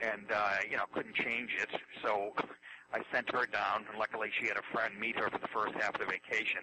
and 0.00 0.26
uh, 0.34 0.56
you 0.68 0.76
know 0.76 0.84
couldn't 0.92 1.14
change 1.14 1.50
it, 1.60 1.80
so 2.02 2.32
I 2.92 3.00
sent 3.12 3.30
her 3.34 3.46
down, 3.46 3.84
and 3.90 3.98
luckily 3.98 4.30
she 4.38 4.46
had 4.46 4.56
a 4.56 4.62
friend 4.72 4.98
meet 4.98 5.18
her 5.18 5.28
for 5.30 5.38
the 5.38 5.48
first 5.48 5.74
half 5.74 5.94
of 5.94 6.00
the 6.00 6.06
vacation, 6.06 6.62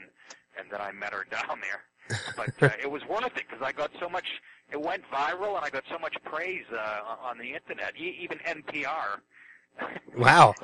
and 0.57 0.67
then 0.71 0.81
I 0.81 0.91
met 0.91 1.13
her 1.13 1.25
down 1.31 1.59
there. 1.61 1.83
But 2.35 2.53
uh, 2.61 2.69
it 2.81 2.89
was 2.89 3.03
worth 3.05 3.25
it 3.25 3.33
because 3.49 3.61
I 3.61 3.71
got 3.71 3.91
so 3.99 4.07
much. 4.09 4.25
It 4.71 4.79
went 4.81 5.03
viral, 5.11 5.55
and 5.55 5.65
I 5.65 5.69
got 5.69 5.83
so 5.89 5.97
much 5.97 6.15
praise 6.23 6.65
uh, 6.71 7.01
on 7.23 7.37
the 7.37 7.53
internet. 7.53 7.93
E- 7.97 8.17
even 8.21 8.39
NPR. 8.39 9.19
Wow. 10.17 10.55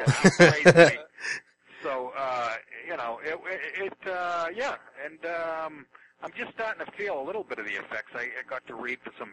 So 1.83 2.13
uh, 2.17 2.51
you 2.87 2.95
know, 2.95 3.19
it, 3.23 3.37
it, 3.77 4.09
uh, 4.09 4.47
yeah, 4.55 4.75
and 5.03 5.19
um, 5.25 5.85
I'm 6.23 6.31
just 6.37 6.53
starting 6.53 6.85
to 6.85 6.91
feel 6.93 7.19
a 7.19 7.25
little 7.25 7.43
bit 7.43 7.59
of 7.59 7.65
the 7.65 7.73
effects. 7.73 8.11
I, 8.13 8.21
I 8.21 8.47
got 8.47 8.65
to 8.67 8.75
read 8.75 8.99
for 9.03 9.11
some 9.17 9.31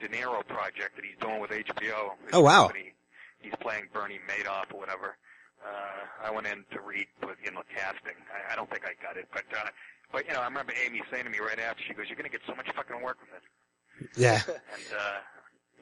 De 0.00 0.08
Niro 0.08 0.46
project 0.46 0.96
that 0.96 1.04
he's 1.04 1.16
doing 1.20 1.40
with 1.40 1.50
HBO. 1.50 2.10
Oh, 2.32 2.40
wow. 2.40 2.70
He, 2.74 2.92
he's 3.40 3.54
playing 3.60 3.84
Bernie 3.92 4.20
Madoff 4.28 4.72
or 4.72 4.78
whatever. 4.78 5.16
Uh, 5.64 6.26
I 6.28 6.30
went 6.30 6.46
in 6.46 6.64
to 6.72 6.80
read 6.80 7.06
with 7.22 7.36
you 7.44 7.50
know 7.52 7.62
casting. 7.74 8.16
I, 8.32 8.52
I 8.52 8.56
don't 8.56 8.68
think 8.70 8.82
I 8.84 8.92
got 9.02 9.16
it, 9.16 9.28
but 9.32 9.44
uh, 9.56 9.68
but 10.12 10.26
you 10.26 10.32
know, 10.32 10.40
I 10.40 10.44
remember 10.46 10.72
Amy 10.84 11.02
saying 11.10 11.24
to 11.24 11.30
me 11.30 11.38
right 11.38 11.58
after 11.58 11.82
she 11.86 11.94
goes, 11.94 12.06
"You're 12.08 12.16
going 12.16 12.30
to 12.30 12.36
get 12.36 12.42
so 12.46 12.54
much 12.54 12.66
fucking 12.74 13.02
work 13.02 13.18
with 13.20 13.30
it," 13.42 14.10
Yeah. 14.16 14.40
and 14.46 14.98
uh, 14.98 15.18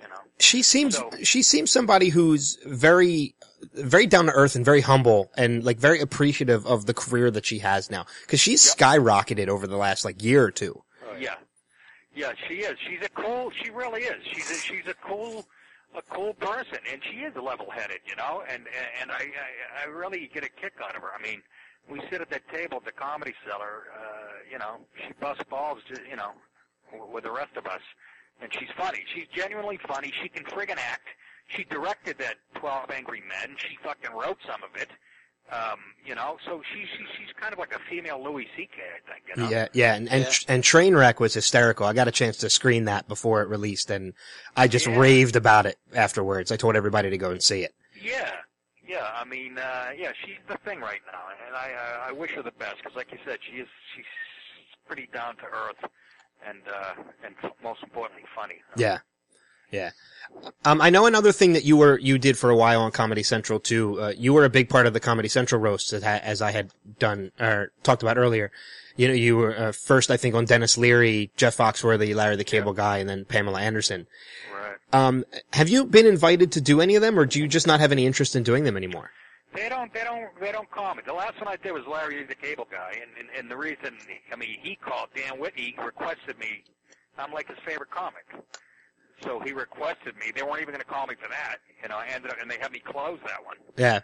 you 0.02 0.08
know, 0.08 0.20
She 0.38 0.62
seems 0.62 0.96
So- 0.96 1.10
she 1.22 1.42
seems 1.42 1.70
somebody 1.70 2.08
who's 2.08 2.58
very 2.66 3.34
very 3.74 4.06
down 4.06 4.26
to 4.26 4.32
earth 4.32 4.56
and 4.56 4.64
very 4.64 4.82
humble 4.82 5.30
and 5.36 5.64
like 5.64 5.78
very 5.78 6.00
appreciative 6.00 6.66
of 6.66 6.84
the 6.86 6.92
career 6.94 7.30
that 7.30 7.46
she 7.46 7.58
has 7.60 7.90
now 7.90 8.04
because 8.22 8.38
she's 8.40 8.64
Yep. 8.66 8.76
skyrocketed 8.76 9.48
over 9.48 9.66
the 9.66 9.76
last 9.78 10.04
like 10.04 10.22
year 10.22 10.44
or 10.44 10.50
two. 10.50 10.82
Oh, 11.06 11.16
Yeah, 11.18 11.34
yeah, 12.14 12.32
she 12.48 12.56
is. 12.56 12.76
She's 12.86 13.00
a 13.02 13.08
cool. 13.10 13.50
She 13.62 13.70
really 13.70 14.02
is. 14.02 14.22
She's 14.32 14.50
a, 14.50 14.54
she's 14.54 14.86
a 14.86 14.94
cool 15.06 15.46
a 15.94 16.02
cool 16.14 16.34
person, 16.34 16.78
and 16.90 17.00
she 17.10 17.18
is 17.18 17.34
level-headed, 17.36 18.00
you 18.06 18.16
know, 18.16 18.42
and 18.48 18.64
and 19.00 19.10
I 19.10 19.30
I, 19.84 19.88
really 19.88 20.30
get 20.32 20.44
a 20.44 20.48
kick 20.48 20.74
out 20.82 20.96
of 20.96 21.02
her. 21.02 21.10
I 21.16 21.22
mean, 21.22 21.42
we 21.88 22.00
sit 22.10 22.20
at 22.20 22.30
that 22.30 22.48
table 22.48 22.78
at 22.78 22.84
the 22.84 22.92
Comedy 22.92 23.34
Cellar, 23.46 23.84
uh, 23.94 24.50
you 24.50 24.58
know, 24.58 24.78
she 25.06 25.12
busts 25.20 25.44
balls, 25.48 25.78
just, 25.88 26.02
you 26.08 26.16
know, 26.16 26.32
with 27.12 27.24
the 27.24 27.30
rest 27.30 27.56
of 27.56 27.66
us, 27.66 27.82
and 28.40 28.52
she's 28.52 28.70
funny. 28.76 29.04
She's 29.14 29.26
genuinely 29.34 29.78
funny. 29.86 30.12
She 30.22 30.28
can 30.28 30.44
friggin' 30.44 30.78
act. 30.78 31.08
She 31.48 31.64
directed 31.64 32.18
that 32.18 32.36
Twelve 32.54 32.90
Angry 32.90 33.22
Men. 33.28 33.56
She 33.58 33.76
fucking 33.82 34.12
wrote 34.16 34.38
some 34.46 34.62
of 34.62 34.80
it. 34.80 34.88
Um, 35.54 35.78
you 36.04 36.14
know, 36.14 36.36
so 36.44 36.60
she, 36.72 36.80
she 36.80 37.04
she's 37.16 37.32
kind 37.40 37.52
of 37.52 37.58
like 37.58 37.74
a 37.74 37.78
female 37.88 38.22
Louis 38.22 38.46
C.K. 38.56 38.74
I 38.76 39.12
think. 39.12 39.24
You 39.36 39.42
know? 39.42 39.48
Yeah, 39.50 39.68
yeah, 39.72 39.94
and 39.94 40.08
and, 40.10 40.24
Yeah. 40.24 40.54
and 40.54 40.62
Trainwreck 40.62 41.20
was 41.20 41.32
hysterical. 41.34 41.86
I 41.86 41.92
got 41.92 42.08
a 42.08 42.12
chance 42.12 42.38
to 42.38 42.50
screen 42.50 42.84
that 42.86 43.06
before 43.08 43.42
it 43.42 43.48
released, 43.48 43.90
and 43.90 44.12
I 44.56 44.68
just 44.68 44.86
Yeah. 44.86 44.98
raved 44.98 45.36
about 45.36 45.66
it 45.66 45.78
afterwards. 45.94 46.50
I 46.52 46.56
told 46.56 46.76
everybody 46.76 47.10
to 47.10 47.18
go 47.18 47.30
and 47.30 47.42
see 47.42 47.62
it. 47.62 47.74
Yeah, 48.02 48.32
yeah. 48.86 49.10
I 49.14 49.24
mean, 49.24 49.56
uh, 49.58 49.90
yeah, 49.96 50.12
she's 50.24 50.36
the 50.48 50.56
thing 50.58 50.80
right 50.80 51.00
now, 51.10 51.22
and 51.46 51.54
I 51.56 51.72
uh, 51.72 52.08
I 52.08 52.12
wish 52.12 52.32
her 52.32 52.42
the 52.42 52.52
best 52.52 52.76
because, 52.78 52.96
like 52.96 53.12
you 53.12 53.18
said, 53.24 53.38
she 53.48 53.58
is 53.58 53.68
she's 53.94 54.04
pretty 54.86 55.08
down 55.14 55.36
to 55.36 55.44
earth, 55.44 55.90
and 56.46 56.58
uh, 56.68 56.94
and 57.24 57.34
most 57.62 57.82
importantly, 57.82 58.24
funny. 58.34 58.56
Yeah, 58.76 58.98
yeah. 59.74 59.90
Um, 60.64 60.80
I 60.80 60.90
know 60.90 61.06
another 61.06 61.32
thing 61.32 61.52
that 61.52 61.64
you 61.64 61.76
were 61.76 61.98
you 61.98 62.18
did 62.18 62.36
for 62.36 62.50
a 62.50 62.56
while 62.56 62.80
on 62.80 62.90
Comedy 62.90 63.22
Central 63.22 63.60
too. 63.60 64.00
Uh, 64.00 64.12
you 64.16 64.32
were 64.32 64.44
a 64.44 64.50
big 64.50 64.68
part 64.68 64.86
of 64.86 64.92
the 64.92 65.00
Comedy 65.00 65.28
Central 65.28 65.60
roast, 65.60 65.92
as, 65.92 66.02
as 66.02 66.42
I 66.42 66.50
had 66.50 66.70
done 66.98 67.30
or 67.38 67.70
talked 67.82 68.02
about 68.02 68.18
earlier. 68.18 68.50
You 68.96 69.08
know, 69.08 69.14
you 69.14 69.36
were 69.36 69.56
uh, 69.56 69.72
first, 69.72 70.10
I 70.10 70.16
think, 70.16 70.34
on 70.34 70.44
Denis 70.44 70.78
Leary, 70.78 71.30
Jeff 71.36 71.56
Foxworthy, 71.56 72.14
Larry 72.14 72.36
the 72.36 72.44
Cable 72.44 72.72
Guy, 72.72 72.98
and 72.98 73.08
then 73.08 73.24
Pamela 73.24 73.60
Anderson. 73.60 74.06
Right. 74.52 74.76
Um, 74.92 75.24
have 75.52 75.68
you 75.68 75.84
been 75.84 76.06
invited 76.06 76.52
to 76.52 76.60
do 76.60 76.80
any 76.80 76.94
of 76.94 77.02
them, 77.02 77.18
or 77.18 77.26
do 77.26 77.40
you 77.40 77.48
just 77.48 77.66
not 77.66 77.80
have 77.80 77.92
any 77.92 78.06
interest 78.06 78.36
in 78.36 78.42
doing 78.44 78.64
them 78.64 78.76
anymore? 78.76 79.10
They 79.54 79.68
don't, 79.68 79.92
they 79.92 80.04
don't, 80.04 80.28
they 80.40 80.52
don't 80.52 80.70
call 80.70 80.94
me. 80.94 81.02
The 81.06 81.12
last 81.12 81.38
one 81.40 81.48
I 81.48 81.56
did 81.56 81.72
was 81.72 81.84
Larry 81.86 82.22
the 82.24 82.34
Cable 82.34 82.66
Guy, 82.70 82.92
and 83.00 83.10
and, 83.18 83.28
and 83.36 83.50
the 83.50 83.56
reason, 83.56 83.96
I 84.32 84.36
mean, 84.36 84.58
he 84.62 84.76
called 84.76 85.08
Dan 85.14 85.38
Whitney 85.38 85.74
requested 85.84 86.38
me. 86.38 86.62
I'm 87.18 87.32
like 87.32 87.48
his 87.48 87.58
favorite 87.64 87.90
comic, 87.90 88.26
so 89.22 89.40
he 89.40 89.52
requested 89.52 90.16
me. 90.16 90.32
They 90.34 90.42
weren't 90.42 90.62
even 90.62 90.74
going 90.74 90.84
to 90.84 90.90
call 90.90 91.06
me 91.06 91.14
for 91.20 91.28
that, 91.28 91.58
you 91.82 91.88
know. 91.88 91.96
I 91.96 92.06
ended 92.08 92.30
up, 92.30 92.38
and 92.40 92.50
they 92.50 92.58
had 92.58 92.72
me 92.72 92.80
close 92.80 93.18
that 93.26 93.44
one. 93.44 93.56
Yeah, 93.76 94.00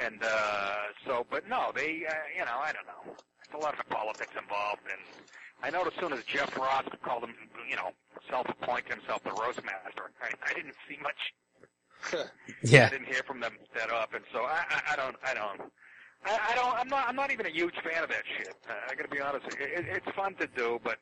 And 0.00 0.22
uh, 0.22 0.76
so, 1.06 1.26
but 1.30 1.48
no, 1.48 1.72
they, 1.74 2.04
uh, 2.08 2.12
you 2.36 2.44
know, 2.44 2.58
I 2.58 2.72
don't 2.72 2.86
know. 2.86 3.02
There's 3.04 3.60
a 3.60 3.62
lot 3.62 3.78
of 3.78 3.88
politics 3.88 4.32
involved, 4.38 4.82
and 4.90 5.00
I 5.62 5.70
know 5.70 5.86
as 5.86 5.92
soon 6.00 6.12
as 6.12 6.22
Jeff 6.24 6.54
Ross 6.56 6.84
called 7.04 7.24
him, 7.24 7.34
you 7.68 7.76
know, 7.76 7.90
self-appointed 8.30 8.90
himself 8.92 9.22
the 9.24 9.32
roast 9.32 9.62
master, 9.64 10.10
I, 10.22 10.32
I 10.50 10.54
didn't 10.54 10.74
see 10.88 10.98
much. 11.02 11.32
yeah. 12.64 12.86
I 12.86 12.90
didn't 12.90 13.06
hear 13.06 13.22
from 13.26 13.40
them 13.40 13.54
that 13.74 13.90
often, 13.90 14.20
so 14.32 14.40
I, 14.42 14.64
I, 14.70 14.92
I 14.92 14.96
don't, 14.96 15.16
I 15.24 15.34
don't. 15.34 15.60
I, 16.24 16.52
I 16.52 16.54
don't. 16.54 16.74
I'm 16.74 16.88
not. 16.88 17.08
I'm 17.08 17.16
not 17.16 17.30
even 17.30 17.46
a 17.46 17.50
huge 17.50 17.74
fan 17.84 18.02
of 18.02 18.08
that 18.10 18.24
shit. 18.36 18.56
Uh, 18.68 18.72
I 18.90 18.94
got 18.94 19.04
to 19.04 19.08
be 19.08 19.20
honest. 19.20 19.46
It, 19.46 19.60
it, 19.60 19.86
it's 19.88 20.16
fun 20.16 20.34
to 20.36 20.46
do, 20.48 20.80
but 20.82 20.98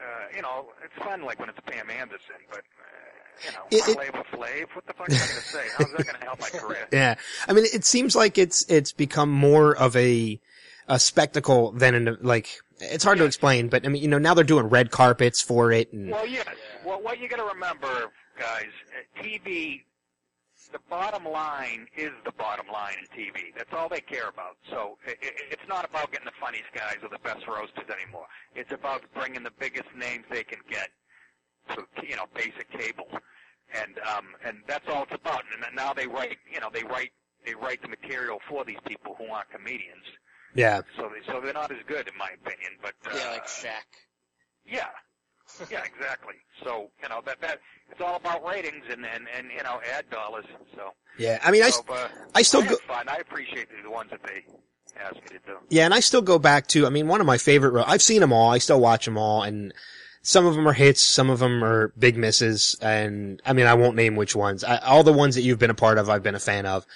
uh, 0.00 0.36
you 0.36 0.42
know, 0.42 0.66
it's 0.84 0.94
fun 1.04 1.22
like 1.22 1.38
when 1.38 1.48
it's 1.48 1.58
Pam 1.66 1.90
Anderson. 1.90 2.36
But 2.50 2.58
uh, 2.58 3.44
you 3.46 3.52
know, 3.52 3.62
It- 3.70 3.88
it- 3.88 3.94
Flavor 3.94 4.24
Flav. 4.32 4.74
What 4.74 4.86
the 4.86 4.92
fuck 4.92 5.10
am 5.10 5.16
I 5.16 5.18
going 5.18 5.28
to 5.28 5.40
say? 5.42 5.66
How's 5.76 5.92
that 5.92 6.04
going 6.06 6.18
to 6.18 6.24
help 6.24 6.40
my 6.40 6.48
career? 6.50 6.88
yeah. 6.92 7.14
I 7.48 7.52
mean, 7.52 7.64
it 7.72 7.84
seems 7.84 8.14
like 8.16 8.38
it's 8.38 8.64
it's 8.68 8.92
become 8.92 9.30
more 9.30 9.76
of 9.76 9.94
a 9.96 10.40
a 10.88 10.98
spectacle 10.98 11.72
than 11.72 11.94
an 11.94 12.18
like. 12.22 12.48
It's 12.82 13.04
hard 13.04 13.18
to 13.18 13.24
explain, 13.26 13.68
but 13.68 13.84
I 13.84 13.88
mean, 13.90 14.00
you 14.02 14.08
know, 14.08 14.16
now 14.18 14.32
they're 14.34 14.42
doing 14.44 14.66
red 14.66 14.90
carpets 14.90 15.42
for 15.42 15.70
it, 15.70 15.92
and 15.92 16.10
Well, 16.10 16.26
yes. 16.26 16.44
Yeah. 16.46 16.54
Well, 16.82 17.02
what 17.02 17.20
you 17.20 17.28
got 17.28 17.36
to 17.36 17.44
remember, 17.44 18.10
guys, 18.38 18.64
uh, 19.18 19.22
TV. 19.22 19.82
The 20.72 20.78
bottom 20.88 21.24
line 21.24 21.86
is 21.96 22.10
the 22.24 22.32
bottom 22.32 22.66
line 22.72 22.94
in 23.00 23.06
TV. 23.18 23.54
That's 23.56 23.72
all 23.72 23.88
they 23.88 24.00
care 24.00 24.28
about. 24.28 24.56
So 24.68 24.98
i 25.06 25.10
i 25.12 25.16
it's 25.50 25.66
not 25.68 25.84
about 25.88 26.12
getting 26.12 26.26
the 26.26 26.38
funniest 26.40 26.72
guys 26.74 26.98
or 27.02 27.08
the 27.08 27.18
best 27.18 27.46
roasters 27.46 27.88
anymore. 27.90 28.26
It's 28.54 28.72
about 28.72 29.02
bringing 29.14 29.42
the 29.42 29.52
biggest 29.58 29.88
names 29.96 30.24
they 30.30 30.44
can 30.44 30.60
get 30.68 30.90
to 31.74 31.86
you 32.06 32.16
know 32.16 32.26
basic 32.34 32.70
cable, 32.70 33.08
and 33.74 33.98
um, 34.00 34.26
and 34.44 34.58
that's 34.66 34.88
all 34.88 35.04
it's 35.04 35.14
about. 35.14 35.42
And 35.52 35.74
now 35.74 35.92
they 35.92 36.06
write, 36.06 36.38
you 36.52 36.60
know, 36.60 36.70
they 36.72 36.84
write 36.84 37.12
they 37.44 37.54
write 37.54 37.80
the 37.82 37.88
material 37.88 38.38
for 38.48 38.64
these 38.64 38.80
people 38.86 39.14
who 39.18 39.26
aren't 39.26 39.50
comedians. 39.50 40.04
yeah, 40.54 40.82
So 40.96 41.08
they, 41.08 41.32
so 41.32 41.40
they're 41.40 41.54
not 41.54 41.70
as 41.70 41.78
good 41.86 42.06
in 42.08 42.16
my 42.18 42.30
opinion. 42.42 42.72
But 42.82 42.94
uh, 43.06 43.16
yeah, 43.16 43.30
like 43.30 43.46
Shaq. 43.46 43.86
yeah, 44.64 44.88
yeah, 45.70 45.82
exactly. 45.84 46.34
So 46.64 46.90
you 47.02 47.08
know 47.08 47.20
that 47.26 47.40
that 47.40 47.60
it's 47.90 48.00
all 48.00 48.16
about 48.16 48.44
ratings 48.44 48.84
and 48.90 49.04
and 49.06 49.26
and 49.36 49.48
you 49.56 49.62
know 49.62 49.80
ad 49.94 50.08
dollars. 50.10 50.44
So, 50.74 50.92
yeah. 51.18 51.40
I 51.42 51.50
mean, 51.50 51.62
I 51.62 51.70
uh, 51.88 52.08
I 52.34 52.42
still 52.42 52.62
I 52.62 52.66
go. 52.66 52.76
fun. 52.86 53.08
I 53.08 53.16
appreciate 53.16 53.68
the 53.82 53.90
ones 53.90 54.10
that 54.10 54.22
they 54.22 54.44
ask 55.00 55.16
me 55.16 55.28
to 55.28 55.38
do. 55.46 55.56
Yeah, 55.68 55.84
and 55.84 55.94
I 55.94 56.00
still 56.00 56.22
go 56.22 56.38
back 56.38 56.66
to. 56.68 56.86
I 56.86 56.90
mean, 56.90 57.08
one 57.08 57.20
of 57.20 57.26
my 57.26 57.38
favorite. 57.38 57.84
I've 57.86 58.02
seen 58.02 58.20
them 58.20 58.32
all. 58.32 58.50
I 58.50 58.58
still 58.58 58.80
watch 58.80 59.04
them 59.04 59.18
all, 59.18 59.42
and 59.42 59.72
some 60.22 60.46
of 60.46 60.54
them 60.54 60.68
are 60.68 60.72
hits, 60.72 61.00
some 61.00 61.30
of 61.30 61.38
them 61.38 61.64
are 61.64 61.88
big 61.98 62.16
misses, 62.16 62.76
and 62.82 63.40
I 63.44 63.52
mean, 63.52 63.66
I 63.66 63.74
won't 63.74 63.96
name 63.96 64.16
which 64.16 64.36
ones. 64.36 64.64
I, 64.64 64.76
all 64.78 65.02
the 65.02 65.12
ones 65.12 65.34
that 65.34 65.42
you've 65.42 65.58
been 65.58 65.70
a 65.70 65.74
part 65.74 65.98
of, 65.98 66.10
I've 66.10 66.22
been 66.22 66.34
a 66.34 66.40
fan 66.40 66.66
of. 66.66 66.86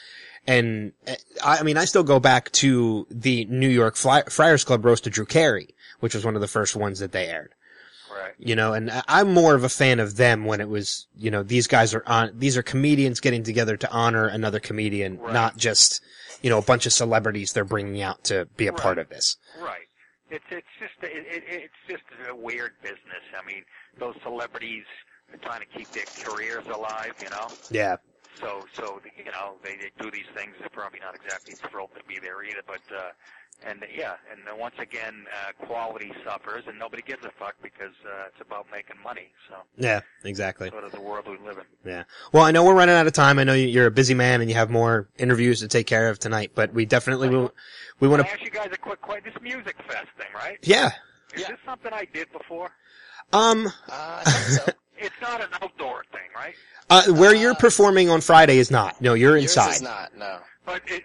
And 0.47 0.93
I, 1.43 1.59
I 1.59 1.63
mean, 1.63 1.79
I 1.79 1.87
still 1.87 2.03
go 2.03 2.21
back 2.21 2.53
to 2.53 3.07
the 3.11 3.47
New 3.47 3.69
York 3.69 3.97
Fly, 3.97 4.23
Friars 4.25 4.63
Club 4.63 4.85
roast 4.85 5.07
of 5.07 5.15
Drew 5.15 5.25
Carey, 5.25 5.69
which 6.01 6.15
was 6.15 6.25
one 6.25 6.35
of 6.35 6.43
the 6.43 6.49
first 6.49 6.77
ones 6.77 6.99
that 6.99 7.13
they 7.13 7.27
aired. 7.29 7.55
Right. 8.15 8.35
You 8.39 8.55
know, 8.57 8.75
and 8.75 8.91
I'm 9.09 9.33
more 9.33 9.55
of 9.55 9.65
a 9.65 9.69
fan 9.69 9.99
of 10.01 10.17
them 10.17 10.45
when 10.45 10.61
it 10.61 10.69
was, 10.69 11.07
you 11.17 11.31
know, 11.31 11.43
these 11.43 11.67
guys 11.67 11.95
are 11.95 12.03
on, 12.07 12.31
these 12.35 12.57
are 12.57 12.63
comedians 12.63 13.21
getting 13.21 13.43
together 13.43 13.77
to 13.77 13.91
honor 13.91 14.27
another 14.27 14.61
comedian, 14.61 15.19
Right. 15.19 15.33
not 15.33 15.57
just, 15.57 16.01
you 16.43 16.51
know, 16.51 16.59
a 16.59 16.63
bunch 16.63 16.87
of 16.87 16.93
celebrities 16.93 17.53
they're 17.53 17.65
bringing 17.65 18.03
out 18.03 18.23
to 18.25 18.47
be 18.57 18.67
a 18.67 18.73
part 18.73 18.99
of 18.99 19.09
this. 19.09 19.37
Right. 19.61 19.89
It's 20.31 20.45
it's 20.51 20.67
just 20.81 20.95
it, 21.03 21.27
it, 21.29 21.45
it's 21.47 21.75
just 21.89 22.03
a 22.29 22.35
weird 22.35 22.73
business. 22.83 23.23
I 23.41 23.47
mean, 23.47 23.63
those 23.99 24.17
celebrities 24.23 24.85
are 25.33 25.39
trying 25.39 25.61
to 25.61 25.67
keep 25.67 25.89
their 25.91 26.07
careers 26.25 26.65
alive. 26.67 27.15
You 27.23 27.31
know. 27.31 27.49
Yeah. 27.71 27.97
So 28.41 28.65
so 28.73 29.01
you 29.17 29.27
know 29.31 29.55
they, 29.63 29.77
they 29.77 29.93
do 30.03 30.11
these 30.11 30.27
things. 30.35 30.55
They're 30.59 30.71
probably 30.71 30.99
not 31.01 31.15
exactly 31.15 31.55
thrilled 31.71 31.91
to 31.97 32.03
be 32.09 32.19
there 32.19 32.43
either. 32.43 32.63
But 32.67 32.81
uh, 32.93 33.11
and 33.67 33.85
yeah, 33.97 34.15
and 34.31 34.41
then 34.47 34.59
once 34.59 34.75
again, 34.79 35.25
uh, 35.33 35.67
quality 35.67 36.13
suffers, 36.25 36.65
and 36.67 36.79
nobody 36.79 37.03
gives 37.03 37.25
a 37.25 37.31
fuck 37.39 37.55
because 37.63 37.93
uh, 38.05 38.27
it's 38.29 38.41
about 38.41 38.67
making 38.71 38.97
money. 39.03 39.29
So 39.49 39.57
Yeah, 39.77 40.01
exactly. 40.25 40.71
sort 40.71 40.85
of 40.85 40.93
the 40.93 41.01
world 41.01 41.27
we 41.27 41.39
live 41.47 41.59
in. 41.59 41.65
Yeah. 41.91 42.05
Well, 42.33 42.43
I 42.43 42.51
know 42.51 42.65
we're 42.65 42.75
running 42.75 42.95
out 42.95 43.07
of 43.07 43.13
time. 43.13 43.39
I 43.39 43.45
know 43.45 43.55
you- 43.55 43.69
you're 43.69 43.87
a 43.87 43.91
busy 43.91 44.15
man 44.15 44.41
and 44.41 44.51
you 44.51 44.57
have 44.57 44.71
more 44.71 45.09
interviews 45.19 45.61
to 45.61 45.69
take 45.69 45.87
care 45.87 46.09
of 46.09 46.19
tonight, 46.19 46.53
but 46.55 46.73
we 46.75 46.85
definitely 46.85 47.29
will, 47.29 47.55
we 48.01 48.09
want 48.09 48.21
Can 48.23 48.27
I 48.27 48.37
to, 48.37 48.43
ask 48.43 48.45
you 48.45 48.51
guys 48.51 48.69
a 48.73 48.77
quick 48.79 49.01
question? 49.01 49.25
This 49.33 49.43
music 49.43 49.77
fest 49.89 50.09
thing, 50.19 50.29
right? 50.35 50.59
yeah. 50.63 50.91
Is 51.35 51.41
Yeah. 51.43 51.49
this 51.49 51.59
something 51.65 51.93
I 51.93 52.07
did 52.13 52.31
before? 52.33 52.71
Um, 53.33 53.73
Uh, 53.89 54.25
so. 54.25 54.65
It's 54.97 55.15
not 55.21 55.41
an 55.43 55.49
outdoor 55.61 56.05
thing, 56.13 56.31
right? 56.37 56.55
uh, 56.89 57.13
where 57.13 57.35
you're 57.35 57.57
performing 57.57 58.09
on 58.11 58.21
Friday 58.21 58.59
is 58.59 58.71
not. 58.71 59.01
No, 59.03 59.15
you're 59.15 59.33
Yours 59.37 59.43
inside. 59.51 59.75
is 59.77 59.83
not. 59.83 60.17
No. 60.17 60.39
But 60.67 60.83
it, 60.87 61.05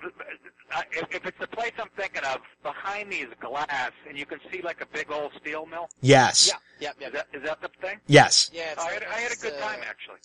uh, 0.74 0.82
if, 0.92 1.14
if 1.14 1.26
it's 1.26 1.38
the 1.40 1.48
place 1.48 1.74
I'm 1.80 1.90
thinking 1.98 2.24
of, 2.24 2.40
behind 2.64 3.10
me 3.10 3.18
is 3.18 3.30
glass, 3.42 3.92
and 4.08 4.18
you 4.18 4.26
can 4.26 4.40
see 4.52 4.62
like 4.62 4.80
a 4.82 4.86
big 4.86 5.12
old 5.12 5.34
steel 5.40 5.66
mill. 5.66 5.90
Yes. 6.02 6.48
Yeah. 6.80 6.92
Yep. 7.00 7.08
Is 7.08 7.14
that 7.14 7.28
is 7.34 7.44
that 7.44 7.62
the 7.62 7.70
thing? 7.82 7.98
Yes. 8.08 8.50
Yeah. 8.54 8.72
It's 8.72 8.82
I 8.84 8.92
had, 8.94 9.04
I 9.04 9.20
had 9.20 9.32
a 9.34 9.36
good 9.36 9.54
to- 9.56 9.60
time 9.60 9.80
actually. 9.88 10.20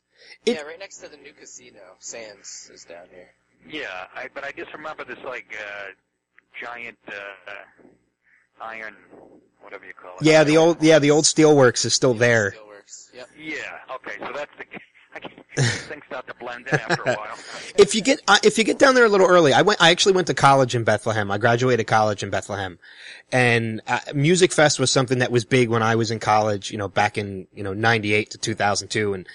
It- 0.46 0.54
yeah, 0.56 0.62
right 0.62 0.78
next 0.78 0.98
to 0.98 1.08
the 1.08 1.16
new 1.16 1.32
casino. 1.32 1.80
Sands 1.98 2.70
is 2.72 2.84
down 2.84 3.06
here. 3.12 3.30
Yeah, 3.68 4.06
I, 4.14 4.28
but 4.32 4.44
I 4.44 4.52
just 4.52 4.72
remember 4.72 5.04
this 5.04 5.18
like 5.24 5.54
uh, 5.58 5.90
giant 6.60 6.98
uh, 7.08 7.52
iron, 8.60 8.94
whatever 9.60 9.84
you 9.86 9.94
call 9.94 10.16
it. 10.20 10.24
Yeah, 10.24 10.44
the 10.44 10.56
old, 10.58 10.82
yeah, 10.82 10.98
the 10.98 11.10
old 11.10 11.24
steelworks 11.24 11.84
is 11.84 11.94
still 11.94 12.14
there. 12.14 12.52
Steelworks. 12.52 13.14
Yep. 13.14 13.28
Yeah. 13.38 13.94
Okay, 13.96 14.18
so 14.20 14.32
that's 14.34 14.50
the. 14.58 14.64
I 15.14 15.18
can, 15.20 15.31
these 15.57 15.83
things 15.83 16.03
start 16.07 16.27
to 16.27 16.35
blend 16.35 16.66
in 16.68 16.74
after 16.74 17.03
a 17.03 17.14
while. 17.16 17.38
If 17.79 17.94
you 17.94 18.03
get, 18.03 18.20
uh, 18.27 18.38
if 18.42 18.59
you 18.59 18.64
get 18.64 18.79
down 18.79 18.94
there 18.94 19.05
a 19.05 19.09
little 19.09 19.27
early, 19.27 19.53
I 19.53 19.62
went, 19.62 19.81
I 19.81 19.90
actually 19.90 20.12
went 20.14 20.27
to 20.27 20.35
college 20.35 20.74
in 20.74 20.85
Bethlehem. 20.85 21.31
I 21.31 21.38
graduated 21.38 21.87
college 21.87 22.22
in 22.22 22.31
Bethlehem. 22.31 22.79
And, 23.33 23.81
uh, 23.87 24.00
Musikfest 24.09 24.79
was 24.79 24.90
something 24.90 25.18
that 25.18 25.31
was 25.31 25.44
big 25.44 25.68
when 25.68 25.83
I 25.83 25.96
was 25.96 26.11
in 26.11 26.18
college, 26.18 26.70
you 26.70 26.79
know, 26.79 26.88
back 26.88 27.16
in, 27.18 27.46
you 27.55 27.62
know, 27.62 27.72
98 27.72 28.31
to 28.31 28.38
2002. 28.38 29.14
And, 29.14 29.29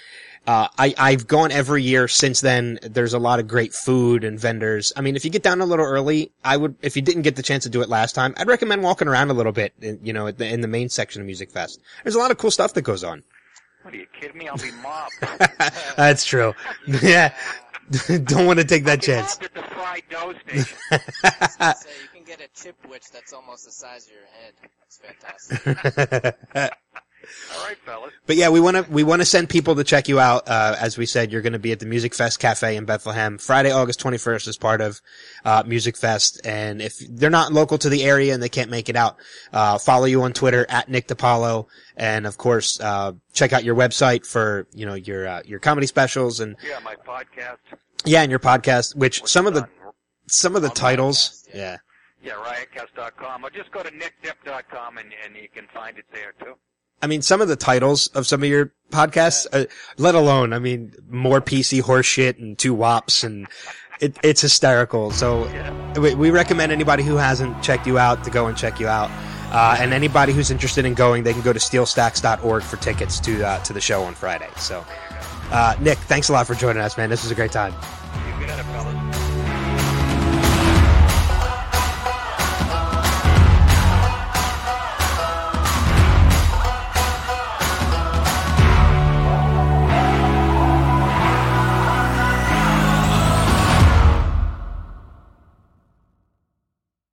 uh, 0.47 0.67
I, 0.77 0.95
I've 0.97 1.27
gone 1.27 1.51
every 1.51 1.83
year 1.83 2.07
since 2.07 2.41
then. 2.41 2.79
There's 2.81 3.13
a 3.13 3.19
lot 3.19 3.39
of 3.39 3.47
great 3.47 3.73
food 3.73 4.23
and 4.23 4.39
vendors. 4.39 4.91
I 4.95 5.01
mean, 5.01 5.15
if 5.15 5.23
you 5.23 5.29
get 5.29 5.43
down 5.43 5.61
a 5.61 5.65
little 5.65 5.85
early, 5.85 6.31
I 6.43 6.57
would, 6.57 6.75
if 6.81 6.95
you 6.95 7.01
didn't 7.01 7.21
get 7.23 7.35
the 7.35 7.43
chance 7.43 7.63
to 7.65 7.69
do 7.69 7.81
it 7.81 7.89
last 7.89 8.15
time, 8.15 8.33
I'd 8.37 8.47
recommend 8.47 8.81
walking 8.81 9.07
around 9.07 9.29
a 9.29 9.33
little 9.33 9.51
bit, 9.51 9.73
in, 9.81 9.99
you 10.01 10.11
know, 10.11 10.27
at 10.27 10.37
the, 10.37 10.47
in 10.47 10.61
the 10.61 10.67
main 10.67 10.89
section 10.89 11.21
of 11.21 11.27
Musikfest. 11.27 11.77
There's 12.03 12.15
a 12.15 12.19
lot 12.19 12.31
of 12.31 12.37
cool 12.37 12.51
stuff 12.51 12.73
that 12.73 12.81
goes 12.81 13.03
on. 13.03 13.23
What 13.81 13.93
are 13.93 13.97
you 13.97 14.07
kidding 14.19 14.37
me? 14.37 14.47
I'll 14.47 14.57
be 14.57 14.71
mobbed. 14.83 15.13
That's 15.97 16.25
true. 16.25 16.53
yeah. 16.87 17.33
Don't 18.23 18.45
want 18.45 18.59
to 18.59 18.65
take 18.65 18.83
that 18.85 19.01
chance. 19.01 19.39
at 19.41 19.53
the 19.53 19.63
fried 19.63 20.03
dough 20.09 20.33
station. 20.45 20.77
so 20.91 21.89
you 22.01 22.09
can 22.13 22.23
get 22.25 22.39
a 22.41 22.47
chip 22.53 22.75
witch 22.87 23.05
that's 23.11 23.33
almost 23.33 23.65
the 23.65 23.71
size 23.71 24.05
of 24.05 24.11
your 24.11 24.27
head. 24.39 24.53
It's 24.85 24.99
fantastic. 24.99 26.75
All 27.55 27.63
right, 27.65 27.77
fellas. 27.85 28.11
But 28.25 28.35
yeah, 28.35 28.49
we 28.49 28.59
want 28.59 28.77
to 28.77 28.91
we 28.91 29.03
want 29.03 29.21
to 29.21 29.25
send 29.25 29.49
people 29.49 29.75
to 29.75 29.83
check 29.83 30.07
you 30.07 30.19
out. 30.19 30.47
Uh, 30.47 30.75
as 30.79 30.97
we 30.97 31.05
said, 31.05 31.31
you're 31.31 31.41
going 31.41 31.53
to 31.53 31.59
be 31.59 31.71
at 31.71 31.79
the 31.79 31.85
Musikfest 31.85 32.39
Cafe 32.39 32.75
in 32.75 32.85
Bethlehem 32.85 33.37
Friday, 33.37 33.71
August 33.71 33.99
21st, 34.01 34.47
as 34.47 34.57
part 34.57 34.81
of 34.81 35.01
uh, 35.45 35.63
Musikfest. 35.63 36.39
And 36.45 36.81
if 36.81 36.99
they're 36.99 37.29
not 37.29 37.51
local 37.53 37.77
to 37.79 37.89
the 37.89 38.03
area 38.03 38.33
and 38.33 38.41
they 38.41 38.49
can't 38.49 38.69
make 38.71 38.89
it 38.89 38.95
out, 38.95 39.17
uh, 39.53 39.77
follow 39.77 40.05
you 40.05 40.21
on 40.23 40.33
Twitter 40.33 40.65
at 40.69 40.89
Nick 40.89 41.07
DiPaolo, 41.07 41.67
and 41.97 42.25
of 42.25 42.37
course, 42.37 42.79
uh, 42.79 43.13
check 43.33 43.53
out 43.53 43.63
your 43.63 43.75
website 43.75 44.25
for 44.25 44.67
you 44.73 44.85
know 44.85 44.95
your 44.95 45.27
uh, 45.27 45.41
your 45.45 45.59
comedy 45.59 45.87
specials 45.87 46.39
and 46.39 46.55
Yeah, 46.67 46.79
my 46.83 46.95
podcast. 46.95 47.57
yeah, 48.05 48.21
and 48.21 48.29
your 48.29 48.39
podcast. 48.39 48.95
Which 48.95 49.21
which 49.21 49.29
some 49.31 49.47
of 49.47 49.53
the 49.53 49.67
some 50.27 50.55
of 50.55 50.61
the 50.61 50.69
titles, 50.69 51.47
Riotcast, 51.51 51.55
yeah. 51.55 51.77
yeah. 52.23 52.35
yeah, 52.37 52.53
riotcast.com, 52.75 53.43
or 53.45 53.49
just 53.49 53.71
go 53.71 53.81
to 53.81 53.89
nickdip.com 53.89 54.97
and, 54.99 55.11
and 55.25 55.35
you 55.35 55.47
can 55.53 55.65
find 55.73 55.97
it 55.97 56.05
there 56.13 56.33
too. 56.39 56.53
I 57.01 57.07
mean, 57.07 57.21
some 57.21 57.41
of 57.41 57.47
the 57.47 57.55
titles 57.55 58.07
of 58.07 58.27
some 58.27 58.43
of 58.43 58.49
your 58.49 58.71
podcasts, 58.91 59.47
uh, 59.53 59.65
let 59.97 60.15
alone, 60.15 60.53
I 60.53 60.59
mean, 60.59 60.93
more 61.09 61.41
PC 61.41 61.81
horseshit 61.81 62.37
and 62.39 62.57
two 62.57 62.73
wops 62.73 63.23
and 63.23 63.47
it, 64.01 64.17
it's 64.23 64.41
hysterical. 64.41 65.11
So 65.11 65.45
Yeah. 65.47 65.99
we, 65.99 66.15
we 66.15 66.31
recommend 66.31 66.71
anybody 66.71 67.03
who 67.03 67.15
hasn't 67.17 67.61
checked 67.63 67.85
you 67.87 67.97
out 67.97 68.23
to 68.25 68.29
go 68.29 68.47
and 68.47 68.57
check 68.57 68.79
you 68.79 68.87
out. 68.87 69.09
Uh, 69.51 69.77
and 69.79 69.93
anybody 69.93 70.31
who's 70.31 70.51
interested 70.51 70.85
in 70.85 70.93
going, 70.93 71.23
they 71.23 71.33
can 71.33 71.41
go 71.41 71.51
to 71.51 71.59
steelstacks.org 71.59 72.63
for 72.63 72.77
tickets 72.77 73.19
to, 73.21 73.43
uh, 73.45 73.59
to 73.63 73.73
the 73.73 73.81
show 73.81 74.03
on 74.03 74.13
Friday. 74.13 74.49
So, 74.57 74.85
uh, 75.51 75.75
Nick, 75.79 75.97
thanks 75.97 76.29
a 76.29 76.33
lot 76.33 76.45
for 76.47 76.53
joining 76.53 76.81
us, 76.83 76.97
man. 76.97 77.09
This 77.09 77.23
was 77.23 77.31
a 77.31 77.35
great 77.35 77.51
time. 77.51 77.73